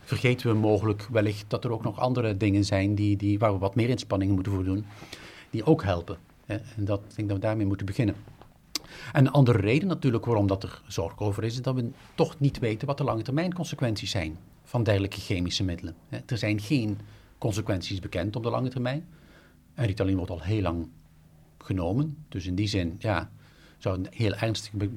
vergeten 0.00 0.48
we 0.48 0.54
mogelijk 0.58 1.08
wellicht 1.10 1.44
dat 1.48 1.64
er 1.64 1.72
ook 1.72 1.82
nog 1.82 1.98
andere 1.98 2.36
dingen 2.36 2.64
zijn 2.64 2.94
die, 2.94 3.16
die, 3.16 3.38
waar 3.38 3.52
we 3.52 3.58
wat 3.58 3.74
meer 3.74 3.88
inspanningen 3.88 4.34
moeten 4.34 4.52
voor 4.52 4.64
doen, 4.64 4.86
die 5.50 5.66
ook 5.66 5.82
helpen. 5.82 6.16
En 6.46 6.62
dat, 6.76 7.00
ik 7.08 7.16
denk 7.16 7.28
dat 7.28 7.36
we 7.36 7.42
daarmee 7.42 7.66
moeten 7.66 7.86
beginnen. 7.86 8.14
En 9.12 9.26
een 9.26 9.32
andere 9.32 9.58
reden 9.58 9.88
natuurlijk 9.88 10.24
waarom 10.24 10.46
dat 10.46 10.62
er 10.62 10.82
zorg 10.86 11.18
over 11.18 11.44
is, 11.44 11.52
is 11.52 11.62
dat 11.62 11.74
we 11.74 11.90
toch 12.14 12.40
niet 12.40 12.58
weten 12.58 12.86
wat 12.86 12.98
de 12.98 13.04
lange 13.04 13.22
termijn 13.22 13.54
consequenties 13.54 14.10
zijn 14.10 14.36
van 14.64 14.82
dergelijke 14.82 15.20
chemische 15.20 15.64
middelen. 15.64 15.94
Er 16.26 16.38
zijn 16.38 16.60
geen 16.60 16.98
consequenties 17.38 18.00
bekend 18.00 18.36
op 18.36 18.42
de 18.42 18.50
lange 18.50 18.68
termijn. 18.68 19.06
En 19.74 19.86
Ritalin 19.86 20.16
wordt 20.16 20.30
al 20.30 20.40
heel 20.40 20.62
lang 20.62 20.88
genomen. 21.58 22.16
Dus 22.28 22.46
in 22.46 22.54
die 22.54 22.68
zin, 22.68 22.96
ja, 22.98 23.30
zou 23.78 23.98
een 23.98 24.06
heel 24.10 24.34
ernstige 24.34 24.88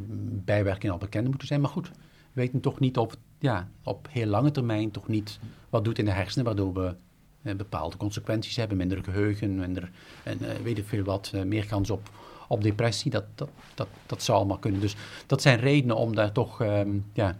bijwerking 0.46 0.92
al 0.92 0.98
bekend 0.98 1.28
moeten 1.28 1.48
zijn. 1.48 1.62
Maar 1.62 1.70
goed, 1.70 1.88
we 1.88 1.96
weten 2.42 2.60
toch 2.60 2.80
niet 2.80 2.98
op, 2.98 3.16
ja, 3.40 3.70
op 3.84 4.08
heel 4.12 4.28
lange 4.28 4.52
termijn 4.52 4.92
toch 4.92 5.08
niet 5.08 5.40
wat 5.70 5.84
doet 5.84 6.00
in 6.00 6.06
de 6.06 6.12
hersenen, 6.12 6.46
waardoor 6.46 6.74
we 6.74 6.96
eh, 7.42 7.56
bepaalde 7.56 7.98
consequenties 7.98 8.56
hebben. 8.56 8.78
Minder 8.78 9.04
geheugen, 9.04 9.56
minder, 9.56 9.92
en, 10.24 10.38
uh, 10.42 10.50
weet 10.64 10.82
veel 10.86 11.04
wat, 11.04 11.32
uh, 11.36 11.44
meer 11.44 11.66
kans 11.66 11.90
op 11.90 12.10
op 12.50 12.64
depressie. 12.64 13.12
Dat, 13.12 13.26
dat, 13.36 13.50
dat, 13.76 13.88
dat 14.06 14.24
zou 14.24 14.38
allemaal 14.38 14.58
kunnen. 14.58 14.82
Dus 14.82 14.96
dat 15.26 15.42
zijn 15.42 15.60
redenen 15.60 15.96
om 15.96 16.16
daar 16.16 16.32
toch 16.32 16.62
um, 16.62 17.06
ja, 17.14 17.38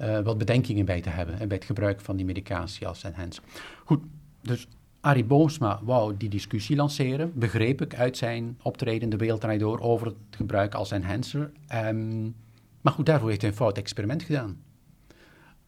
uh, 0.00 0.20
wat 0.20 0.38
bedenkingen 0.38 0.84
bij 0.84 1.00
te 1.00 1.08
hebben. 1.08 1.40
En 1.40 1.48
bij 1.48 1.56
het 1.56 1.66
gebruik 1.66 2.00
van 2.00 2.16
die 2.16 2.26
medicatie 2.26 2.86
als 2.86 3.02
enhancer. 3.02 3.42
Goed, 3.84 4.00
dus 4.40 4.66
Arie 5.00 5.24
Boomsma 5.24 5.80
wou 5.82 6.16
die 6.16 6.28
discussie 6.28 6.76
lanceren. 6.76 7.32
Begreep 7.34 7.80
ik 7.80 7.94
uit 7.94 8.16
zijn 8.16 8.58
optreden 8.62 9.08
de 9.08 9.16
wereld 9.16 9.58
door 9.58 9.80
over 9.80 10.06
het 10.06 10.16
gebruik 10.30 10.74
als 10.74 10.90
enhancer. 10.90 11.50
Um, 11.74 12.34
maar 12.80 12.92
goed, 12.92 13.06
daarvoor 13.06 13.28
heeft 13.28 13.40
hij 13.40 13.50
een 13.50 13.56
fout 13.56 13.78
experiment 13.78 14.22
gedaan. 14.22 14.62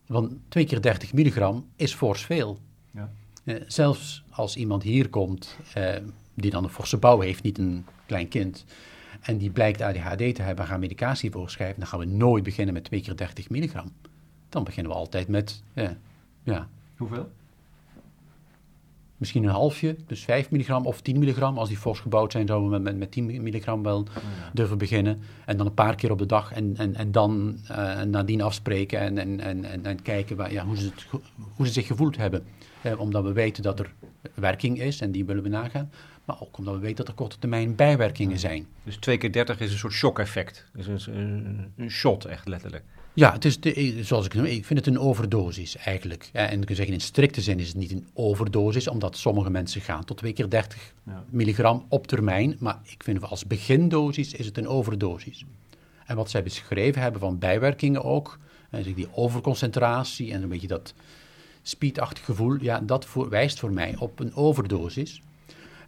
Want 0.07 0.33
twee 0.49 0.65
keer 0.65 0.83
30 0.83 1.13
milligram 1.13 1.67
is 1.77 1.95
fors 1.95 2.23
veel. 2.23 2.59
Ja. 2.91 3.11
Uh, 3.45 3.63
zelfs 3.67 4.25
als 4.31 4.57
iemand 4.57 4.83
hier 4.83 5.09
komt 5.09 5.59
uh, 5.77 5.95
die 6.35 6.51
dan 6.51 6.65
een 6.65 6.71
forse 6.71 6.97
bouw 6.97 7.21
heeft, 7.21 7.43
niet 7.43 7.59
een 7.59 7.85
klein 8.09 8.29
kind, 8.29 8.65
en 9.21 9.39
die 9.39 9.51
blijkt 9.51 9.81
ADHD 9.81 10.35
te 10.35 10.43
hebben, 10.43 10.67
gaan 10.67 10.81
medicatie 10.81 11.31
voorschrijven, 11.31 11.79
dan 11.79 11.89
gaan 11.89 11.99
we 11.99 12.05
nooit 12.05 12.45
beginnen 12.45 12.75
met 12.75 12.85
2 12.85 13.01
keer 13.01 13.17
30 13.17 13.51
milligram. 13.51 13.93
Dan 14.49 14.65
beginnen 14.65 14.93
we 14.93 14.99
altijd 14.99 15.29
met, 15.29 15.63
eh, 15.75 15.89
ja. 16.43 16.69
Hoeveel? 16.97 17.31
Misschien 19.17 19.45
een 19.45 19.51
halfje, 19.51 19.97
dus 20.07 20.25
5 20.25 20.51
milligram 20.51 20.87
of 20.87 21.01
10 21.01 21.19
milligram. 21.19 21.59
Als 21.59 21.69
die 21.69 21.77
fors 21.77 22.01
gebouwd 22.01 22.33
zijn, 22.33 22.47
zouden 22.47 22.71
we 22.71 22.79
met, 22.79 22.97
met 22.97 23.13
10 23.13 23.43
milligram 23.43 23.83
wel 23.83 23.99
oh 23.99 24.25
durven 24.53 24.79
beginnen. 24.79 25.21
En 25.45 25.57
dan 25.57 25.67
een 25.67 25.75
paar 25.75 25.95
keer 25.95 26.11
op 26.11 26.19
de 26.19 26.27
dag 26.27 26.53
en, 26.53 26.77
en, 26.77 26.95
en 26.95 27.13
dan 27.13 27.59
uh, 27.71 28.03
nadien 28.03 28.43
afspreken 28.43 29.01
en, 29.01 29.19
en, 29.19 29.41
en, 29.65 29.85
en, 29.85 30.03
kijken 30.03 30.37
waar, 30.37 30.53
ja, 30.53 30.65
hoe, 30.65 30.77
ze 30.77 30.85
het, 30.85 31.07
hoe 31.57 31.67
ze 31.67 31.73
zich 31.73 31.87
gevoeld 31.87 32.17
hebben. 32.17 32.45
Eh, 32.83 33.01
omdat 33.01 33.25
we 33.25 33.33
weten 33.33 33.63
dat 33.63 33.79
er 33.79 33.93
werking 34.35 34.81
is 34.81 35.01
en 35.01 35.11
die 35.13 35.25
willen 35.25 35.43
we 35.43 35.49
nagaan. 35.49 35.91
Maar 36.29 36.41
ook 36.41 36.59
omdat 36.59 36.75
we 36.75 36.81
weten 36.81 36.97
dat 36.97 37.09
er 37.09 37.15
korte 37.15 37.39
termijn 37.39 37.75
bijwerkingen 37.75 38.39
zijn. 38.39 38.67
Dus 38.83 38.97
2 38.97 39.19
keer 39.19 39.33
30 39.33 39.61
is 39.61 39.73
een 39.73 39.79
soort 39.79 39.93
shock-effect. 39.93 40.67
is 40.77 40.87
een, 40.87 41.01
een, 41.07 41.73
een, 41.77 41.91
shot, 41.91 42.25
echt 42.25 42.49
letterlijk. 42.49 42.85
Ja, 43.13 43.33
het 43.33 43.45
is 43.45 43.61
de, 43.61 43.99
zoals 44.03 44.27
ik 44.27 44.35
noem, 44.35 44.45
ik 44.45 44.65
vind 44.65 44.79
het 44.79 44.95
een 44.95 44.99
overdosis 44.99 45.77
eigenlijk. 45.77 46.31
En 46.33 46.61
ik 46.61 46.67
kan 46.67 46.77
zeggen, 46.77 46.95
in 46.95 47.01
strikte 47.01 47.41
zin 47.41 47.59
is 47.59 47.69
het 47.69 47.77
niet 47.77 47.93
een 47.93 48.07
overdosis, 48.15 48.89
omdat 48.89 49.17
sommige 49.17 49.51
mensen 49.51 49.81
gaan 49.81 50.05
tot 50.05 50.17
2 50.17 50.33
keer 50.33 50.51
30 50.51 50.95
ja. 51.07 51.25
milligram 51.31 51.87
op 51.89 52.07
termijn. 52.07 52.57
Maar 52.59 52.79
ik 52.83 53.03
vind 53.03 53.23
als 53.23 53.47
begindosis 53.47 54.33
is 54.33 54.47
het 54.47 54.59
een 54.59 54.69
overdosis. 54.69 55.45
En 56.07 56.17
wat 56.17 56.31
zij 56.31 56.43
beschreven 56.43 57.03
hebben 57.03 57.21
van 57.21 57.39
bijwerkingen 57.39 58.05
ook, 58.05 58.39
en 58.71 58.83
die 58.83 59.09
overconcentratie 59.13 60.33
en 60.33 60.43
een 60.43 60.49
beetje 60.49 60.67
dat 60.67 60.95
speedachtig 61.63 62.25
gevoel, 62.25 62.57
ja, 62.61 62.81
dat 62.81 63.05
voor, 63.05 63.29
wijst 63.29 63.59
voor 63.59 63.73
mij 63.73 63.97
op 63.99 64.21
een 64.21 64.35
overdosis. 64.35 65.23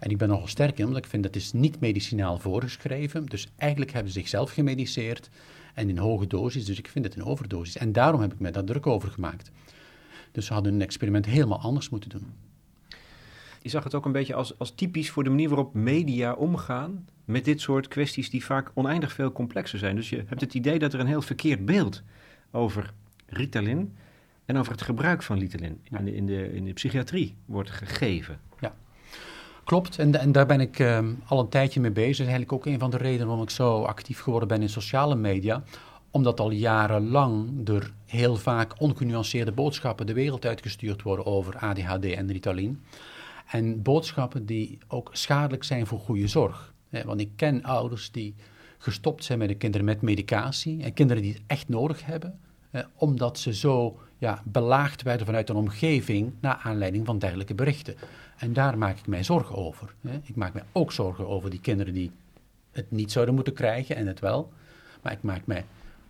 En 0.00 0.10
ik 0.10 0.18
ben 0.18 0.28
nogal 0.28 0.46
sterk 0.46 0.78
in, 0.78 0.86
omdat 0.86 1.04
ik 1.04 1.10
vind 1.10 1.22
dat 1.22 1.36
is 1.36 1.52
niet 1.52 1.80
medicinaal 1.80 2.38
voorgeschreven. 2.38 3.26
Dus 3.26 3.48
eigenlijk 3.56 3.92
hebben 3.92 4.12
ze 4.12 4.18
zichzelf 4.18 4.50
gemediceerd 4.50 5.30
en 5.74 5.88
in 5.88 5.98
hoge 5.98 6.26
dosis. 6.26 6.64
Dus 6.64 6.78
ik 6.78 6.88
vind 6.88 7.04
het 7.04 7.16
een 7.16 7.24
overdosis. 7.24 7.76
En 7.76 7.92
daarom 7.92 8.20
heb 8.20 8.32
ik 8.32 8.38
mij 8.38 8.50
daar 8.50 8.64
druk 8.64 8.86
over 8.86 9.10
gemaakt. 9.10 9.50
Dus 10.32 10.46
ze 10.46 10.52
hadden 10.52 10.74
een 10.74 10.82
experiment 10.82 11.26
helemaal 11.26 11.60
anders 11.60 11.88
moeten 11.88 12.10
doen. 12.10 12.26
Je 13.62 13.68
zag 13.68 13.84
het 13.84 13.94
ook 13.94 14.04
een 14.04 14.12
beetje 14.12 14.34
als, 14.34 14.58
als 14.58 14.74
typisch 14.74 15.10
voor 15.10 15.24
de 15.24 15.30
manier 15.30 15.48
waarop 15.48 15.74
media 15.74 16.32
omgaan 16.32 17.08
met 17.24 17.44
dit 17.44 17.60
soort 17.60 17.88
kwesties 17.88 18.30
die 18.30 18.44
vaak 18.44 18.70
oneindig 18.74 19.12
veel 19.12 19.32
complexer 19.32 19.78
zijn. 19.78 19.96
Dus 19.96 20.10
je 20.10 20.24
hebt 20.26 20.40
het 20.40 20.54
idee 20.54 20.78
dat 20.78 20.92
er 20.92 21.00
een 21.00 21.06
heel 21.06 21.22
verkeerd 21.22 21.64
beeld 21.66 22.02
over 22.50 22.92
Ritalin 23.26 23.96
en 24.44 24.56
over 24.56 24.72
het 24.72 24.82
gebruik 24.82 25.22
van 25.22 25.38
Ritalin 25.38 25.80
in, 25.90 26.04
de, 26.04 26.14
in, 26.14 26.26
de, 26.26 26.52
in 26.52 26.64
de 26.64 26.72
psychiatrie 26.72 27.36
wordt 27.44 27.70
gegeven. 27.70 28.40
Klopt, 29.70 29.98
en, 29.98 30.20
en 30.20 30.32
daar 30.32 30.46
ben 30.46 30.60
ik 30.60 30.78
ehm, 30.78 31.12
al 31.26 31.40
een 31.40 31.48
tijdje 31.48 31.80
mee 31.80 31.90
bezig. 31.90 32.16
Dat 32.16 32.26
is 32.26 32.32
eigenlijk 32.32 32.52
ook 32.52 32.66
een 32.66 32.78
van 32.78 32.90
de 32.90 32.96
redenen 32.96 33.26
waarom 33.26 33.44
ik 33.44 33.50
zo 33.50 33.82
actief 33.82 34.20
geworden 34.20 34.48
ben 34.48 34.62
in 34.62 34.68
sociale 34.68 35.14
media. 35.14 35.62
Omdat 36.10 36.40
al 36.40 36.50
jarenlang 36.50 37.68
er 37.68 37.92
heel 38.06 38.36
vaak 38.36 38.80
ongenuanceerde 38.80 39.52
boodschappen 39.52 40.06
de 40.06 40.12
wereld 40.12 40.46
uitgestuurd 40.46 41.02
worden 41.02 41.26
over 41.26 41.56
ADHD 41.56 42.04
en 42.04 42.32
Ritalin. 42.32 42.82
En 43.46 43.82
boodschappen 43.82 44.46
die 44.46 44.78
ook 44.88 45.10
schadelijk 45.12 45.64
zijn 45.64 45.86
voor 45.86 45.98
goede 45.98 46.28
zorg. 46.28 46.72
Want 47.04 47.20
ik 47.20 47.30
ken 47.36 47.62
ouders 47.62 48.10
die 48.10 48.34
gestopt 48.78 49.24
zijn 49.24 49.38
met 49.38 49.48
de 49.48 49.54
kinderen 49.54 49.86
met 49.86 50.02
medicatie. 50.02 50.82
En 50.82 50.92
kinderen 50.92 51.22
die 51.22 51.32
het 51.32 51.42
echt 51.46 51.68
nodig 51.68 52.04
hebben. 52.04 52.38
omdat 52.96 53.38
ze 53.38 53.54
zo 53.54 53.98
ja, 54.20 54.42
belaagd 54.44 55.02
werden 55.02 55.26
vanuit 55.26 55.48
een 55.48 55.56
omgeving 55.56 56.32
naar 56.40 56.60
aanleiding 56.62 57.06
van 57.06 57.18
dergelijke 57.18 57.54
berichten. 57.54 57.94
En 58.36 58.52
daar 58.52 58.78
maak 58.78 58.98
ik 58.98 59.06
mij 59.06 59.24
zorgen 59.24 59.56
over. 59.56 59.94
Ik 60.22 60.36
maak 60.36 60.52
mij 60.52 60.62
ook 60.72 60.92
zorgen 60.92 61.28
over 61.28 61.50
die 61.50 61.60
kinderen 61.60 61.94
die 61.94 62.10
het 62.70 62.90
niet 62.90 63.12
zouden 63.12 63.34
moeten 63.34 63.52
krijgen 63.52 63.96
en 63.96 64.06
het 64.06 64.20
wel. 64.20 64.52
Maar 65.02 65.12
ik 65.12 65.22
maak 65.22 65.46
mij 65.46 65.64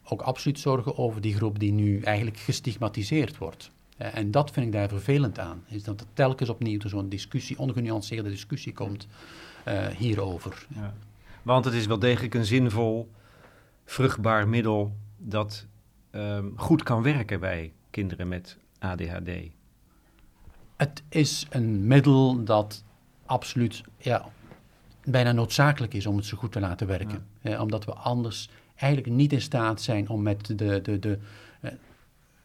ook 0.05 0.23
absoluut 0.23 0.59
zorgen 0.59 0.99
over 0.99 1.21
die 1.21 1.35
groep 1.35 1.59
die 1.59 1.73
nu 1.73 2.01
eigenlijk 2.01 2.37
gestigmatiseerd 2.37 3.39
wordt. 3.39 3.71
En 3.97 4.31
dat 4.31 4.51
vind 4.51 4.67
ik 4.67 4.73
daar 4.73 4.89
vervelend 4.89 5.39
aan. 5.39 5.65
Is 5.67 5.85
dat 5.85 6.01
er 6.01 6.07
telkens 6.13 6.49
opnieuw 6.49 6.81
zo'n 6.89 7.09
discussie, 7.09 7.59
ongenuanceerde 7.59 8.31
discussie 8.31 8.73
komt 8.73 9.07
eh, 9.65 9.87
hierover. 9.87 10.67
Ja. 10.75 10.95
Want 11.43 11.65
het 11.65 11.75
is 11.75 11.87
wel 11.87 11.99
degelijk 11.99 12.35
een 12.35 12.45
zinvol, 12.45 13.11
vruchtbaar 13.85 14.49
middel 14.49 14.93
dat 15.17 15.67
ehm, 16.11 16.47
goed 16.57 16.83
kan 16.83 17.03
werken 17.03 17.41
bij 17.41 17.73
kinderen 17.91 18.29
met 18.29 18.57
ADHD. 18.79 19.31
Het 20.77 21.03
is 21.09 21.47
een 21.51 21.87
middel 21.87 22.45
dat 22.45 22.85
absoluut 23.27 23.83
ja, 23.99 24.29
bijna 25.05 25.33
noodzakelijk 25.33 25.95
is 25.95 26.07
om 26.07 26.17
het 26.17 26.27
zo 26.27 26.37
goed 26.37 26.53
te 26.53 26.61
laten 26.61 26.87
werken. 26.87 27.27
Eh, 27.43 27.61
omdat 27.61 27.85
we 27.85 27.93
anders 27.93 28.49
eigenlijk 28.77 29.15
niet 29.15 29.33
in 29.33 29.41
staat 29.41 29.81
zijn 29.81 30.09
om 30.09 30.23
met 30.23 30.59
de, 30.59 30.81
de, 30.83 30.99
de 30.99 31.19
eh, 31.61 31.73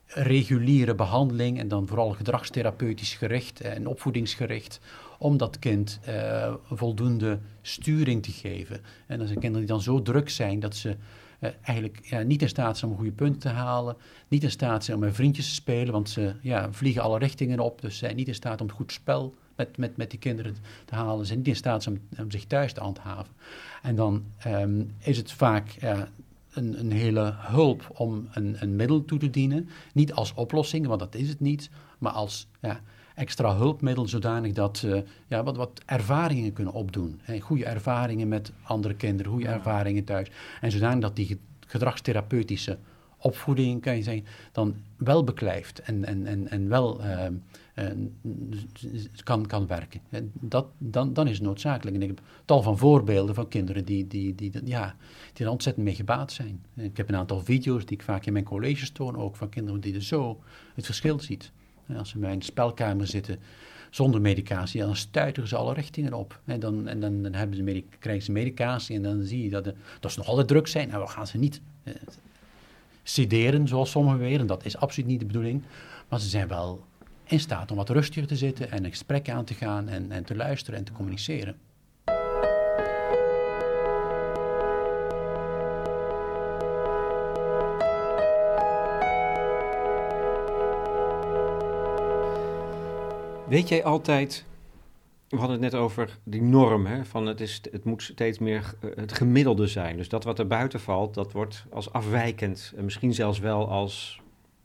reguliere 0.08 0.96
behandeling 0.96 1.60
en 1.60 1.68
dan 1.68 1.88
vooral 1.88 2.12
gedragstherapeutisch 2.12 3.14
gericht 3.14 3.62
en 3.62 3.88
opvoedingsgericht, 3.88 4.80
om 5.18 5.38
dat 5.38 5.60
kind 5.60 6.00
eh, 6.04 6.54
voldoende 6.72 7.40
sturing 7.62 8.24
te 8.24 8.32
geven. 8.32 8.82
En 9.08 9.18
dat 9.18 9.28
zijn 9.28 9.40
kinderen 9.40 9.66
die 9.66 9.76
dan 9.76 9.84
zo 9.84 10.02
druk 10.02 10.30
zijn 10.30 10.60
dat 10.60 10.76
ze 10.76 10.96
eh, 11.40 11.50
eigenlijk 11.62 12.00
ja, 12.04 12.22
niet 12.22 12.42
in 12.42 12.50
staat 12.50 12.78
zijn 12.78 12.92
om 12.92 12.98
goede 12.98 13.12
punten 13.12 13.40
te 13.40 13.50
halen, 13.50 13.96
niet 14.28 14.44
in 14.44 14.52
staat 14.52 14.84
zijn 14.84 14.98
om 14.98 15.04
met 15.04 15.16
vriendjes 15.16 15.48
te 15.48 15.54
spelen, 15.54 15.94
want 15.94 16.10
ze 16.10 16.34
ja, 16.42 16.72
vliegen 16.72 17.02
alle 17.02 17.20
richtingen 17.20 17.60
op, 17.60 17.82
dus 17.82 17.98
zijn 17.98 18.16
niet 18.16 18.28
in 18.28 18.36
staat 18.36 18.62
om 18.62 18.72
goed 18.72 18.92
spel 18.92 19.34
met, 19.56 19.78
met, 19.78 19.98
met 19.98 20.10
die 20.10 20.20
kinderen 20.20 20.56
te 20.86 20.96
halen, 20.96 21.26
zijn 21.26 21.38
niet 21.38 21.48
in 21.48 21.56
staat 21.56 21.88
om, 21.88 22.00
om 22.20 22.32
zich 22.32 22.46
thuis 22.46 22.74
te 22.74 22.80
handhaven. 22.80 23.34
En 23.82 23.96
dan 23.96 24.24
ehm, 24.38 24.84
is 25.00 25.18
het 25.18 25.32
vaak 25.32 25.78
een, 26.56 26.80
een 26.80 26.92
hele 26.92 27.34
hulp 27.36 27.92
om 27.94 28.28
een, 28.32 28.56
een 28.60 28.76
middel 28.76 29.06
toe 29.06 29.20
te 29.20 29.30
dienen, 29.30 29.70
niet 29.94 30.14
als 30.14 30.34
oplossing, 30.34 30.88
want 30.88 31.00
dat 31.00 31.16
is 31.16 31.30
het 31.30 31.40
niet, 31.40 31.70
maar 31.98 32.12
als 32.12 32.48
ja, 32.62 32.82
extra 33.16 33.56
hulpmiddel 33.56 34.08
zodanig 34.08 34.54
dat 34.54 34.78
ze 34.78 35.04
ja, 35.28 35.44
wat, 35.44 35.56
wat 35.56 35.82
ervaringen 35.86 36.54
kunnen 36.54 36.74
opdoen. 36.74 37.20
Hè. 37.24 37.40
Goede 37.40 37.66
ervaringen 37.66 38.28
met 38.28 38.52
andere 38.64 38.96
kinderen, 38.96 39.32
goede 39.32 39.48
ervaringen 39.48 40.04
thuis. 40.04 40.32
En 40.62 40.72
zodanig 40.72 41.00
dat 41.00 41.16
die 41.16 41.26
ge- 41.26 41.38
gedragstherapeutische 41.68 42.78
opvoeding, 43.18 43.82
kan 43.82 43.96
je 43.96 44.04
zeggen, 44.04 44.26
dan 44.52 44.76
wel 44.98 45.24
beklijft 45.24 45.82
en, 45.82 46.06
en, 46.06 46.26
en, 46.26 46.50
en 46.50 46.70
wel 46.70 47.02
ehm, 47.04 47.34
eh, 47.74 47.86
kan, 49.24 49.46
kan 49.46 49.68
werken. 49.68 50.02
En 50.10 50.32
dat, 50.34 50.68
dan, 50.78 51.14
dan 51.14 51.28
is 51.28 51.34
het 51.38 51.46
noodzakelijk. 51.46 51.96
En 51.96 52.02
ik 52.02 52.08
heb 52.08 52.22
tal 52.46 52.62
van 52.62 52.78
voorbeelden 52.78 53.36
van 53.36 53.48
kinderen 53.48 53.86
die, 53.86 54.08
die, 54.08 54.36
die, 54.36 54.52
ja, 54.64 54.96
die 55.34 55.46
er 55.46 55.52
ontzettend 55.52 55.86
mee 55.86 55.96
gebaat 55.96 56.32
zijn. 56.32 56.66
Ik 56.76 56.98
heb 56.98 57.10
een 57.10 57.16
aantal 57.16 57.40
video's 57.40 57.86
die 57.86 57.98
ik 57.98 58.04
vaak 58.04 58.26
in 58.26 58.34
mijn 58.34 58.46
colleges 58.46 58.90
toon, 58.90 59.16
ook 59.16 59.36
van 59.36 59.50
kinderen 59.50 59.82
die 59.82 59.96
er 59.96 60.04
zo 60.04 60.40
het 60.74 60.86
verschil 60.86 61.20
ziet. 61.20 61.52
En 61.88 61.98
als 61.98 62.10
ze 62.10 62.18
bij 62.18 62.32
een 62.32 62.42
spelkamer 62.42 63.08
zitten 63.08 63.40
zonder 63.90 64.22
medicatie, 64.22 64.82
dan 64.82 64.96
stuiteren 64.96 65.50
ze 65.50 65.56
alle 65.56 65.74
richtingen 65.74 66.14
op. 66.14 66.40
En 66.46 66.60
dan, 66.60 66.88
en 66.88 67.00
dan, 67.00 67.22
dan 67.22 67.34
hebben 67.34 67.58
ze 67.58 67.84
krijgen 68.00 68.24
ze 68.24 68.32
medicatie 68.32 68.96
en 68.96 69.02
dan 69.02 69.24
zie 69.24 69.44
je 69.44 69.50
dat, 69.50 69.74
dat 70.00 70.12
ze 70.12 70.18
nog 70.18 70.28
altijd 70.28 70.48
druk 70.48 70.68
zijn. 70.68 70.88
Nou, 70.88 71.04
we 71.04 71.10
gaan 71.10 71.28
ze 71.28 71.38
niet 71.38 71.62
eh, 71.84 71.94
sederen, 73.04 73.68
zoals 73.68 73.92
sommigen 73.92 74.20
beweren. 74.20 74.48
Dat 74.48 74.66
is 74.66 74.78
absoluut 74.78 75.10
niet 75.10 75.20
de 75.20 75.26
bedoeling. 75.26 75.64
Maar 76.08 76.20
ze 76.20 76.30
zijn 76.30 76.48
wel 76.48 76.84
in 77.24 77.40
staat 77.40 77.72
om 77.72 77.78
wat 77.78 77.90
rustiger 77.90 78.28
te 78.28 78.36
zitten 78.36 78.72
en 78.72 78.84
een 78.84 78.90
gesprek 78.90 79.30
aan 79.30 79.46
te 79.46 79.54
gaan 79.54 79.90
en, 79.90 80.12
en 80.12 80.24
te 80.24 80.36
luisteren 80.36 80.80
en 80.80 80.86
te 80.86 80.92
communiceren. 80.92 81.56
Weet 93.48 93.68
jij 93.68 93.84
altijd, 93.84 94.46
we 95.28 95.38
hadden 95.38 95.62
het 95.62 95.72
net 95.72 95.82
over 95.82 96.18
die 96.24 96.42
norm, 96.42 96.86
hè, 96.86 97.06
van 97.06 97.26
het, 97.26 97.42
is, 97.42 97.62
het 97.72 97.84
moet 97.84 98.04
steeds 98.04 98.40
meer 98.40 98.74
eh, 98.82 98.90
het 98.96 99.14
gemiddelde 99.14 99.68
zijn. 99.68 99.98
Dus 99.98 100.10
dat 100.10 100.24
wat 100.24 100.40
er 100.40 100.48
buiten 100.48 100.80
valt, 100.80 101.14
dat 101.14 101.32
wordt 101.32 101.66
als 101.70 101.92
afwijkend 101.92 102.74
en 102.76 102.84
misschien 102.84 103.14
zelfs 103.14 103.40
wel 103.40 103.70
als, 103.70 104.22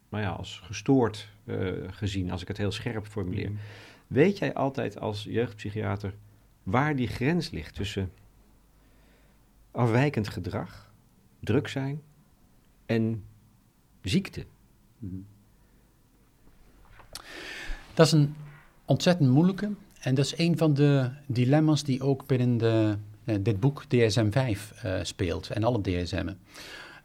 nou 0.08 0.24
ja, 0.24 0.30
als 0.30 0.60
gestoord 0.64 1.28
eh, 1.44 1.56
gezien, 1.90 2.30
als 2.30 2.42
ik 2.42 2.48
het 2.48 2.56
heel 2.56 2.72
scherp 2.72 3.06
formuleer. 3.06 3.50
Weet 4.06 4.38
jij 4.38 4.54
altijd 4.54 5.00
als 5.00 5.24
jeugdpsychiater 5.24 6.14
waar 6.62 6.96
die 6.96 7.08
grens 7.08 7.50
ligt 7.50 7.74
tussen 7.74 8.12
afwijkend 9.70 10.28
gedrag, 10.28 10.92
druk 11.40 11.68
zijn 11.68 12.02
en 12.86 13.24
ziekte? 14.02 14.46
Dat 17.94 18.06
is 18.06 18.12
een 18.12 18.34
ontzettend 18.90 19.30
moeilijke. 19.30 19.70
En 20.00 20.14
dat 20.14 20.24
is 20.24 20.38
een 20.38 20.58
van 20.58 20.74
de 20.74 21.10
dilemma's 21.26 21.84
die 21.84 22.02
ook 22.02 22.26
binnen 22.26 22.56
de, 22.56 22.96
eh, 23.24 23.36
dit 23.40 23.60
boek 23.60 23.84
DSM-5 23.84 24.72
eh, 24.82 24.98
speelt. 25.02 25.50
En 25.50 25.64
alle 25.64 25.80
DSM'en. 25.80 26.38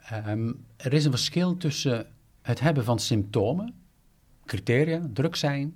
Ehm, 0.09 0.51
er 0.77 0.93
is 0.93 1.05
een 1.05 1.11
verschil 1.11 1.57
tussen 1.57 2.05
het 2.41 2.59
hebben 2.59 2.83
van 2.83 2.99
symptomen, 2.99 3.73
criteria, 4.45 5.01
druk 5.13 5.35
zijn, 5.35 5.75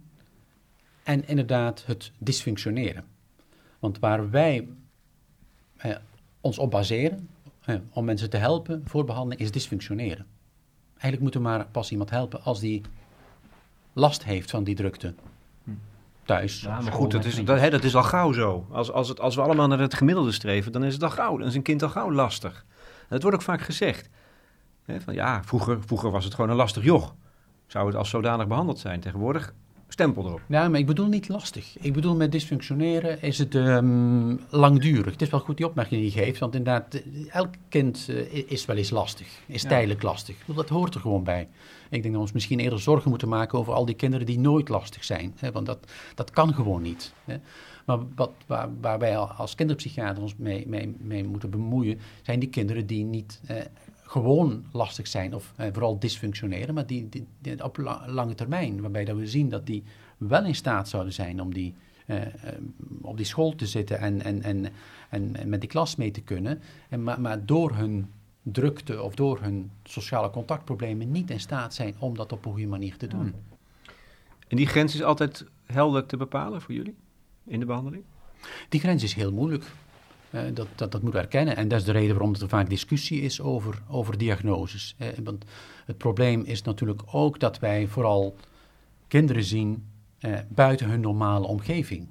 en 1.04 1.28
inderdaad 1.28 1.84
het 1.86 2.12
dysfunctioneren. 2.18 3.04
Want 3.80 4.00
waar 4.00 4.30
wij 4.30 4.68
eh, 5.78 5.96
ons 6.42 6.58
op 6.58 6.72
baseren 6.72 7.30
om 7.94 8.06
mensen 8.06 8.30
te 8.30 8.38
helpen 8.38 8.82
voor 8.86 9.06
behandeling 9.06 9.42
is 9.42 9.52
dysfunctioneren. 9.52 10.26
Eigenlijk 10.92 11.22
moeten 11.22 11.42
we 11.42 11.48
maar 11.48 11.68
pas 11.68 11.92
iemand 11.92 12.10
helpen 12.10 12.44
als 12.44 12.60
die 12.60 12.82
last 13.94 14.24
heeft 14.24 14.50
van 14.50 14.64
die 14.64 14.76
drukte. 14.76 15.14
Thuis. 16.30 16.62
Ja, 16.62 16.82
maar 16.82 16.92
goed, 16.92 17.12
dat 17.12 17.26
is, 17.26 17.44
dat, 17.46 17.60
hè, 17.60 17.70
dat 17.70 17.84
is 17.84 17.96
al 17.96 18.04
gauw 18.04 18.32
zo. 18.32 18.68
Als, 18.72 18.92
als, 18.92 19.08
het, 19.08 19.20
als 19.20 19.36
we 19.36 19.42
allemaal 19.42 19.68
naar 19.68 19.80
het 19.80 19.94
gemiddelde 19.94 20.32
streven, 20.32 20.72
dan 20.72 20.84
is 20.84 20.94
het 20.94 21.04
al 21.04 21.10
gauw. 21.10 21.38
Dan 21.38 21.48
is 21.48 21.56
een 21.56 21.62
kind 21.62 21.84
al 21.84 21.90
gauw 21.90 22.12
lastig. 22.12 22.66
Dat 23.08 23.22
wordt 23.22 23.38
ook 23.38 23.44
vaak 23.44 23.62
gezegd. 23.62 24.10
Hè, 24.86 25.02
van, 25.02 25.14
ja, 25.14 25.44
vroeger, 25.44 25.84
vroeger 25.86 26.12
was 26.12 26.24
het 26.24 26.34
gewoon 26.34 26.50
een 26.50 26.56
lastig 26.56 26.84
joch. 26.84 27.16
Zou 27.68 27.88
het 27.88 27.96
als 27.96 28.10
zodanig 28.10 28.48
behandeld 28.48 28.80
zijn. 28.80 29.00
Tegenwoordig, 29.00 29.54
stempel 29.94 30.26
erop. 30.26 30.42
Ja, 30.48 30.70
maar 30.70 30.80
ik 30.80 30.86
bedoel 30.86 31.08
niet 31.08 31.30
lastig. 31.30 31.78
Ik 31.80 31.94
bedoel 31.94 32.16
met 32.16 32.32
dysfunctioneren 32.32 33.22
is 33.22 33.38
het 33.38 33.56
ehm, 33.56 34.36
langdurig. 34.50 35.12
Het 35.12 35.22
is 35.22 35.30
wel 35.30 35.40
goed 35.40 35.58
die 35.58 35.66
opmerking 35.66 36.02
die 36.02 36.12
je 36.14 36.24
geeft, 36.24 36.40
want 36.40 36.56
inderdaad, 36.56 36.94
eh, 36.94 37.02
elk 37.36 37.54
kind 37.70 38.06
eh, 38.10 38.44
is 38.52 38.66
wel 38.66 38.76
eens 38.76 38.90
lastig. 38.90 39.28
Is 39.48 39.62
Ja. 39.62 39.70
tijdelijk 39.70 40.02
lastig. 40.02 40.36
Ik 40.36 40.40
bedoel, 40.46 40.56
Dat 40.56 40.70
hoort 40.70 40.96
er 40.96 41.02
gewoon 41.02 41.24
bij. 41.24 41.42
Ik 41.42 41.90
denk 41.90 42.04
dat 42.04 42.12
we 42.14 42.20
ons 42.20 42.32
misschien 42.32 42.60
eerder 42.60 42.80
zorgen 42.80 43.10
moeten 43.10 43.30
maken 43.30 43.60
over 43.60 43.74
al 43.74 43.86
die 43.86 43.96
kinderen 43.96 44.26
die 44.26 44.40
nooit 44.40 44.70
lastig 44.70 45.04
zijn. 45.04 45.34
Hè, 45.40 45.52
want 45.52 45.66
dat, 45.66 45.92
dat 46.16 46.30
kan 46.32 46.54
gewoon 46.54 46.82
niet. 46.82 47.14
Hè. 47.26 47.38
Maar 47.86 48.00
wat, 48.16 48.32
waar, 48.48 48.70
waar 48.82 49.00
wij 49.00 49.18
al 49.18 49.28
als 49.28 49.56
kinderpsychiater 49.56 50.22
ons 50.24 50.36
mee, 50.38 50.68
mee, 50.68 50.96
mee 51.00 51.24
moeten 51.24 51.50
bemoeien, 51.50 52.00
zijn 52.22 52.40
die 52.40 52.50
kinderen 52.50 52.86
die 52.86 53.04
niet 53.04 53.42
eh, 53.48 53.56
gewoon 54.10 54.66
lastig 54.72 55.08
zijn 55.08 55.36
of 55.36 55.54
eh, 55.56 55.68
vooral 55.72 56.00
dysfunctioneren, 56.00 56.74
maar 56.74 56.86
die, 56.86 57.10
die, 57.10 57.28
die 57.40 57.64
op 57.64 57.78
la- 57.78 58.04
lange 58.08 58.36
termijn, 58.36 58.82
waarbij 58.82 59.06
dat 59.06 59.18
we 59.18 59.28
zien 59.28 59.50
dat 59.50 59.66
die 59.66 59.84
wel 60.18 60.46
in 60.46 60.56
staat 60.56 60.90
zouden 60.90 61.14
zijn 61.14 61.42
om 61.42 61.54
die, 61.54 61.74
eh, 62.06 62.22
eh, 62.22 62.34
op 63.02 63.18
die 63.18 63.26
school 63.26 63.56
te 63.56 63.66
zitten 63.66 64.00
en, 64.00 64.22
en, 64.22 64.42
en, 64.44 64.66
en, 65.10 65.36
en 65.36 65.50
met 65.50 65.60
die 65.60 65.70
klas 65.70 65.96
mee 65.96 66.12
te 66.12 66.22
kunnen, 66.22 66.62
en, 66.90 67.04
maar, 67.04 67.22
maar 67.22 67.46
door 67.46 67.76
hun 67.76 68.10
drukte 68.44 69.02
of 69.02 69.16
door 69.16 69.42
hun 69.42 69.72
sociale 69.84 70.30
contactproblemen 70.30 71.12
niet 71.12 71.30
in 71.30 71.40
staat 71.40 71.74
zijn 71.74 71.96
om 72.00 72.16
dat 72.16 72.32
op 72.32 72.46
een 72.46 72.52
goede 72.52 72.68
manier 72.68 72.98
te 72.98 73.08
doen. 73.08 73.34
En 74.48 74.58
die 74.58 74.68
grens 74.68 74.94
is 74.94 75.04
altijd 75.04 75.46
helder 75.66 76.06
te 76.06 76.18
bepalen 76.18 76.62
voor 76.62 76.74
jullie 76.74 76.96
in 77.46 77.60
de 77.60 77.66
behandeling? 77.66 78.04
Die 78.70 78.80
grens 78.80 79.04
is 79.04 79.14
heel 79.14 79.32
moeilijk. 79.32 79.64
Eh, 80.32 80.42
dat, 80.54 80.68
dat, 80.76 80.92
dat 80.92 81.02
moeten 81.02 81.20
we 81.20 81.26
erkennen. 81.26 81.56
En 81.56 81.68
dat 81.68 81.80
is 81.80 81.86
de 81.86 81.92
reden 81.92 82.16
waarom 82.16 82.36
er 82.36 82.50
vaak 82.50 82.70
discussie 82.70 83.22
is 83.22 83.42
over, 83.42 83.82
over 83.88 84.18
diagnoses. 84.18 84.96
Want 85.24 85.46
het 85.86 85.98
probleem 85.98 86.44
is 86.44 86.62
natuurlijk 86.62 87.02
ook 87.12 87.40
dat 87.40 87.60
wij 87.60 87.88
vooral 87.88 88.36
kinderen 89.08 89.44
zien 89.44 89.86
eh, 90.20 90.34
buiten 90.48 90.90
hun 90.90 91.00
normale 91.00 91.48
omgeving. 91.48 92.08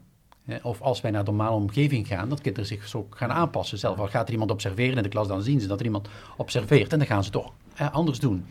Of 0.62 0.80
als 0.80 1.00
wij 1.00 1.10
naar 1.10 1.24
de 1.24 1.30
normale 1.30 1.56
omgeving 1.56 2.06
gaan, 2.06 2.28
dat 2.28 2.40
kinderen 2.40 2.66
zich 2.66 2.88
zo 2.88 3.06
gaan 3.10 3.30
aanpassen 3.30 3.78
zelf. 3.78 3.98
Al 3.98 4.06
gaat 4.06 4.26
er 4.26 4.32
iemand 4.32 4.50
observeren 4.50 4.96
in 4.96 5.02
de 5.02 5.08
klas, 5.08 5.28
dan 5.28 5.42
zien 5.42 5.60
ze 5.60 5.66
dat 5.66 5.78
er 5.78 5.84
iemand 5.84 6.08
observeert 6.36 6.92
en 6.92 6.98
dan 6.98 7.06
gaan 7.06 7.24
ze 7.24 7.30
toch 7.30 7.52
anders 7.92 8.18
doen. 8.18 8.44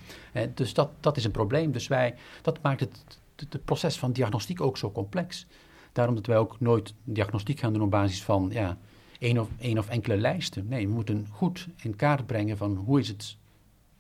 Dus 0.54 0.74
dat, 0.74 0.90
dat 1.00 1.18
is 1.18 1.24
een 1.24 1.32
probleem. 1.32 1.72
Dus 1.72 1.88
wij, 1.88 2.16
dat 2.42 2.62
maakt 2.62 2.80
het, 2.80 3.04
het, 3.36 3.54
het 3.54 3.66
proces 3.66 3.98
van 3.98 4.12
diagnostiek 4.12 4.62
ook 4.62 4.78
zo 4.78 4.92
complex. 4.92 5.48
Daarom 5.92 6.16
dat 6.16 6.26
wij 6.26 6.38
ook 6.38 6.60
nooit 6.60 6.94
diagnostiek 7.04 7.60
gaan 7.60 7.74
doen 7.74 7.82
op 7.82 7.92
basis 7.92 8.24
van 8.24 8.50
ja, 8.54 8.78
één, 9.20 9.40
of, 9.40 9.50
één 9.60 9.78
of 9.78 9.90
enkele 9.90 10.18
lijsten. 10.18 10.68
Nee, 10.68 10.88
we 10.88 10.94
moeten 10.94 11.28
goed 11.32 11.68
in 11.82 11.96
kaart 11.96 12.26
brengen 12.26 12.58
van 12.58 12.76
hoe 12.76 13.00
is 13.00 13.08
het 13.08 13.38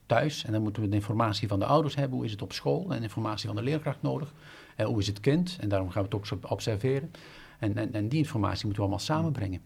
thuis. 0.06 0.46
En 0.46 0.52
dan 0.52 0.62
moeten 0.62 0.82
we 0.82 0.90
de 0.90 0.96
informatie 0.96 1.48
van 1.48 1.60
de 1.60 1.66
ouders 1.66 1.96
hebben. 1.96 2.18
Hoe 2.18 2.26
is 2.26 2.32
het 2.32 2.42
op 2.42 2.54
school? 2.54 2.94
En 2.94 3.04
informatie 3.04 3.48
van 3.48 3.56
de 3.56 3.62
leerkracht 3.62 4.02
nodig. 4.02 4.34
Eh, 4.76 4.86
hoe 4.86 5.00
is 5.00 5.08
het 5.08 5.20
kind? 5.20 5.58
En 5.60 5.70
daarom 5.70 5.90
gaan 5.90 6.04
we 6.04 6.16
het 6.16 6.34
ook 6.34 6.52
observeren. 6.52 7.12
En, 7.60 7.78
en, 7.78 7.94
en 7.94 8.08
die 8.10 8.18
informatie 8.18 8.66
moeten 8.66 8.84
we 8.84 8.90
allemaal 8.90 9.06
samenbrengen. 9.06 9.62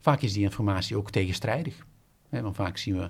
Vaak 0.00 0.20
is 0.20 0.32
die 0.32 0.42
informatie 0.42 0.96
ook 0.96 1.10
tegenstrijdig. 1.10 1.86
Hè, 2.28 2.42
want 2.42 2.56
vaak 2.56 2.76
zien 2.76 2.96
we 2.96 3.06